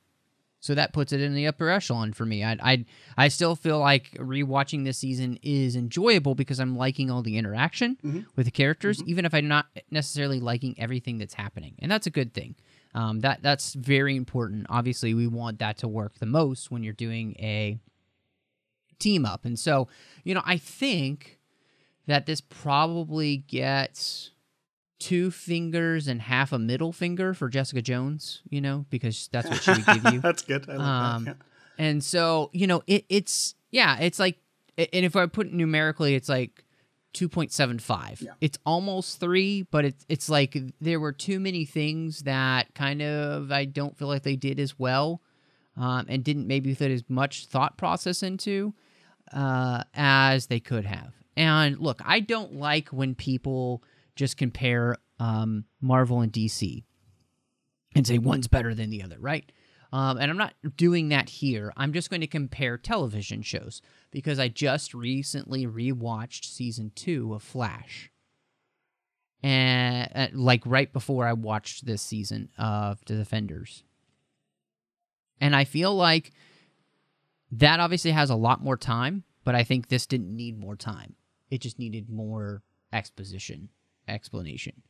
[0.59, 2.43] So that puts it in the upper echelon for me.
[2.43, 2.85] I I
[3.17, 7.97] I still feel like rewatching this season is enjoyable because I'm liking all the interaction
[8.05, 8.23] mm-hmm.
[8.35, 9.11] with the characters, mm-hmm.
[9.11, 12.57] even if I'm not necessarily liking everything that's happening, and that's a good thing.
[12.95, 14.67] Um, that that's very important.
[14.69, 17.79] Obviously, we want that to work the most when you're doing a
[18.99, 19.89] team up, and so
[20.25, 21.39] you know I think
[22.07, 24.33] that this probably gets
[25.01, 29.63] two fingers and half a middle finger for Jessica Jones, you know, because that's what
[29.63, 30.21] she would give you.
[30.23, 30.69] That's good.
[30.69, 31.37] Um, that.
[31.79, 34.37] And so, you know, it, it's, yeah, it's like,
[34.77, 36.65] and if I put it numerically, it's like
[37.15, 38.27] 2.75.
[38.41, 43.51] It's almost three, but it's, it's like there were too many things that kind of
[43.51, 45.21] I don't feel like they did as well
[45.77, 48.75] um, and didn't maybe put as much thought process into
[49.33, 51.15] uh, as they could have.
[51.37, 53.83] And look, I don't like when people
[54.17, 56.85] just compare um, Marvel and DC
[57.95, 59.51] and say one's better than the other, right?
[59.93, 61.73] Um, and I'm not doing that here.
[61.77, 67.43] I'm just going to compare television shows because I just recently rewatched season two of
[67.43, 68.11] Flash.
[69.43, 73.83] And uh, like right before I watched this season of The Defenders.
[75.41, 76.33] And I feel like
[77.51, 81.17] that obviously has a lot more time, but I think this didn't need more time.
[81.51, 82.63] It just needed more
[82.93, 83.71] exposition,
[84.07, 84.83] explanation.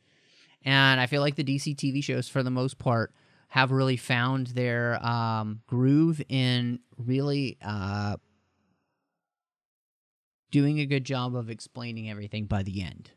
[0.62, 3.14] And I feel like the DC TV shows, for the most part,
[3.50, 8.16] have really found their um, groove in really uh,
[10.50, 13.10] doing a good job of explaining everything by the end.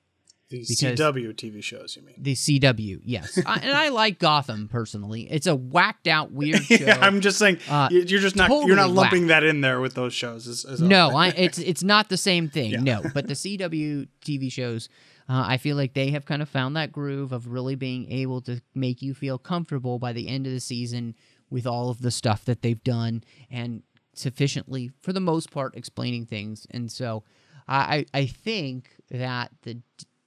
[0.49, 2.15] The because- CW TV shows, you mean?
[2.19, 5.27] The CW, yes, I, and I like Gotham personally.
[5.31, 6.75] It's a whacked out weird show.
[6.75, 9.41] yeah, I'm just saying Uh, you- you're just not you're not lumping whacked.
[9.41, 10.45] that in there with those shows.
[10.45, 10.87] Is all.
[10.87, 12.83] No, I, it's it's not the same thing.
[12.83, 14.89] No, but the CW TV shows,
[15.29, 18.41] uh, I feel like they have kind of found that groove of really being able
[18.41, 21.15] to make you feel comfortable by the end of the season
[21.49, 26.25] with all of the stuff that they've done and sufficiently, for the most part, explaining
[26.25, 26.67] things.
[26.71, 27.23] And so,
[27.67, 29.81] I I think that the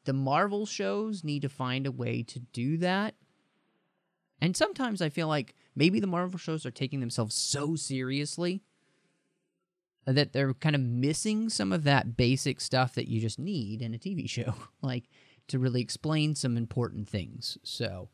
[0.05, 3.14] the Marvel shows need to find a way to do that.
[4.40, 8.62] And sometimes I feel like maybe the Marvel shows are taking themselves so seriously
[10.07, 13.94] that they're kind of missing some of that basic stuff that you just need in
[13.94, 15.04] a TV show, like
[15.48, 17.59] to really explain some important things.
[17.62, 18.09] So,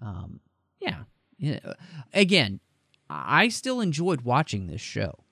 [0.00, 0.40] um,
[0.80, 1.04] yeah.
[1.38, 1.74] yeah.
[2.12, 2.60] Again,
[3.08, 5.24] I still enjoyed watching this show.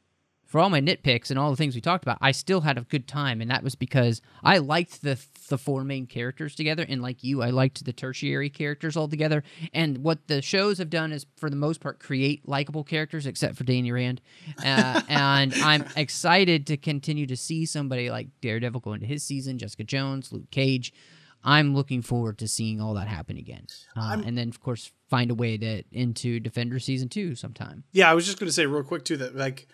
[0.46, 2.82] For all my nitpicks and all the things we talked about, I still had a
[2.82, 5.18] good time, and that was because I liked the
[5.48, 9.42] the four main characters together, and like you, I liked the tertiary characters all together.
[9.72, 13.56] And what the shows have done is, for the most part, create likable characters, except
[13.56, 14.20] for Danny Rand.
[14.64, 19.58] Uh, and I'm excited to continue to see somebody like Daredevil go into his season,
[19.58, 20.92] Jessica Jones, Luke Cage.
[21.44, 23.66] I'm looking forward to seeing all that happen again,
[23.96, 27.84] uh, and then of course find a way to into Defender season two sometime.
[27.92, 29.68] Yeah, I was just going to say real quick too that like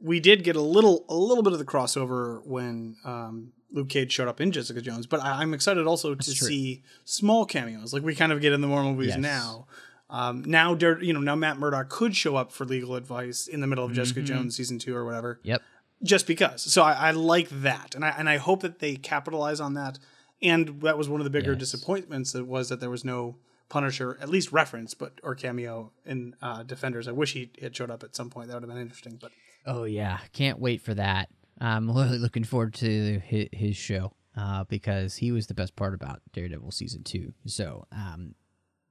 [0.00, 4.12] we did get a little a little bit of the crossover when um, Luke Cage
[4.12, 6.48] showed up in Jessica Jones, but I, I'm excited also to true.
[6.48, 9.18] see small cameos like we kind of get in the more movies Yes.
[9.18, 9.66] now.
[10.10, 13.60] Um, now, Dare- you know, now Matt Murdock could show up for legal advice in
[13.60, 14.24] the middle of Jessica Mhm.
[14.24, 15.38] Jones season two or whatever.
[15.42, 15.60] Yep.
[16.02, 16.62] Just because.
[16.62, 19.98] So I, I like that, and I and I hope that they capitalize on that.
[20.40, 21.60] And that was one of the bigger Yes.
[21.60, 22.30] disappointments.
[22.32, 23.36] That was that there was no
[23.68, 27.06] Punisher, at least reference, but or cameo in uh, Defenders.
[27.08, 28.46] I wish he had showed up at some point.
[28.48, 29.18] That would have been interesting.
[29.20, 29.32] But
[29.68, 31.28] Oh yeah, can't wait for that.
[31.60, 36.20] I'm really looking forward to his, show uh, because he was the best part about
[36.32, 37.34] Daredevil season two.
[37.46, 38.34] So, um,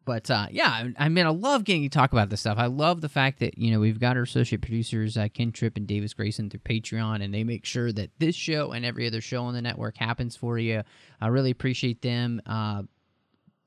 [0.05, 2.57] but uh, yeah, I- I mean, I love getting to talk about this stuff.
[2.59, 5.77] I love the fact that you know we've got our associate producers uh, Ken Tripp
[5.77, 9.19] and Davis Grayson through Patreon, and they make sure that this show and every other
[9.21, 10.83] show on the network happens for you.
[11.19, 12.83] I really appreciate them uh,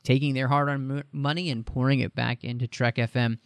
[0.04, 3.38] taking their hard-earned money and pouring it back into Trek FM.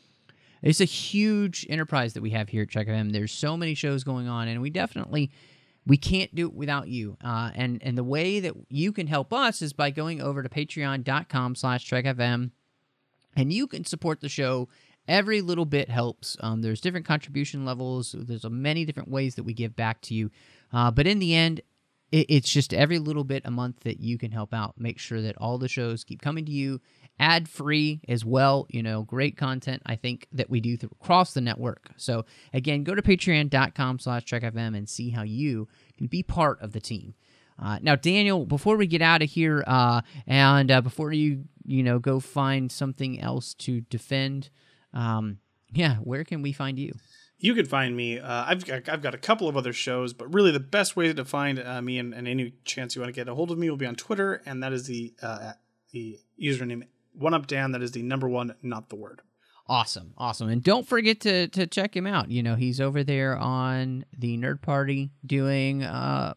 [0.64, 3.12] It's a huge enterprise that we have here at Trek FM.
[3.12, 5.30] There's so many shows going on, and we definitely
[5.86, 7.18] we can't do it without you.
[7.22, 10.48] Uh, and and the way that you can help us is by going over to
[10.48, 12.50] patreon.com slash trekfm
[13.36, 14.68] and you can support the show.
[15.06, 16.38] Every little bit helps.
[16.40, 18.14] Um, there's different contribution levels.
[18.18, 20.30] There's many different ways that we give back to you.
[20.72, 21.60] Uh, but in the end
[22.14, 24.74] it, it's just every little bit a month that you can help out.
[24.78, 26.80] Make sure that all the shows keep coming to you
[27.18, 31.40] ad free as well you know great content i think that we do across the
[31.40, 36.60] network so again go to patreon.com slash trekfm and see how you can be part
[36.60, 37.14] of the team
[37.56, 41.82] uh, now, Daniel, before we get out of here, uh, and uh, before you you
[41.82, 44.50] know go find something else to defend,
[44.92, 45.38] um,
[45.72, 46.92] Yeah, where can we find you?
[47.38, 48.18] You can find me.
[48.18, 51.12] Uh, I've got, I've got a couple of other shows, but really the best way
[51.12, 53.58] to find uh, me and, and, any chance you want to get a hold of
[53.58, 55.52] me will be on Twitter, and that is the uh,
[55.92, 56.84] the username
[57.14, 57.72] one up Dan.
[57.72, 59.22] That is the number one, not the word.
[59.66, 62.30] Awesome, awesome, and don't forget to to check him out.
[62.30, 66.34] You know he's over there on the Nerd Party doing uh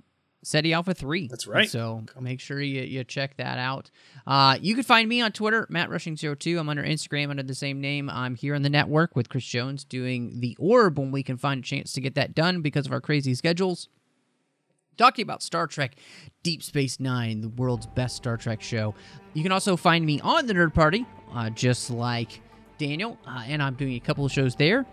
[0.48, 1.28] Ceti Alpha 3.
[1.28, 1.70] That's right.
[1.70, 3.92] So make sure you, you check that out.
[4.26, 6.58] Uh, you can find me on Twitter, Matt Rushing02.
[6.58, 8.10] I'm under Instagram under the same name.
[8.10, 11.60] I'm here on the network with Chris Jones doing The Orb when we can find
[11.60, 13.90] a chance to get that done because of our crazy schedules.
[14.98, 15.96] Talking about Star Trek
[16.44, 18.96] Deep Space Nine, the world's best Star Trek show.
[19.34, 22.42] You can also find me on the Nerd Party, uh, just like
[22.78, 24.86] Daniel, uh, and I'm doing a couple of shows there.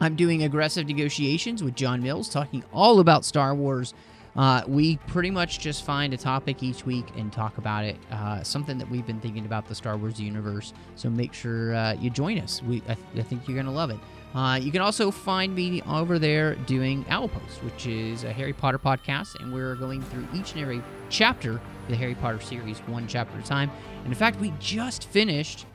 [0.00, 3.94] I'm doing aggressive negotiations with John Mills, talking all about Star Wars
[4.34, 7.96] uh, we pretty much just find a topic each week and talk about it.
[8.10, 10.72] Uh, something that we've been thinking about the Star Wars universe.
[10.96, 12.62] So make sure uh, you join us.
[12.62, 13.98] We, I, th- I think you're gonna love it.
[14.34, 18.52] Uh, you can also find me over there doing Owl Post, which is a Harry
[18.52, 22.78] Potter podcast, and we're going through each and every chapter of the Harry Potter series,
[22.80, 23.70] one chapter at a time.
[23.98, 25.66] And in fact, we just finished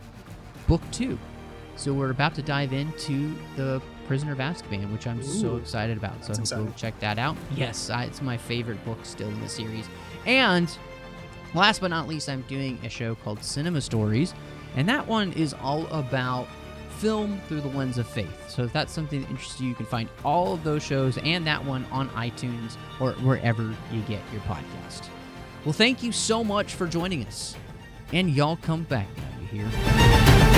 [0.67, 1.19] book two.
[1.75, 5.95] So we're about to dive into the Prisoner of Azkaban, which I'm Ooh, so excited
[5.95, 6.25] about.
[6.25, 7.37] So I hope check that out.
[7.55, 9.87] Yes, I, it's my favorite book still in the series.
[10.25, 10.75] And
[11.53, 14.33] last but not least, I'm doing a show called Cinema Stories,
[14.75, 16.47] and that one is all about
[16.97, 18.49] film through the lens of faith.
[18.49, 21.45] So if that's something that interests you, you can find all of those shows and
[21.45, 25.07] that one on iTunes or wherever you get your podcast.
[25.63, 27.55] Well, thank you so much for joining us.
[28.13, 30.56] And y'all come back now, you hear?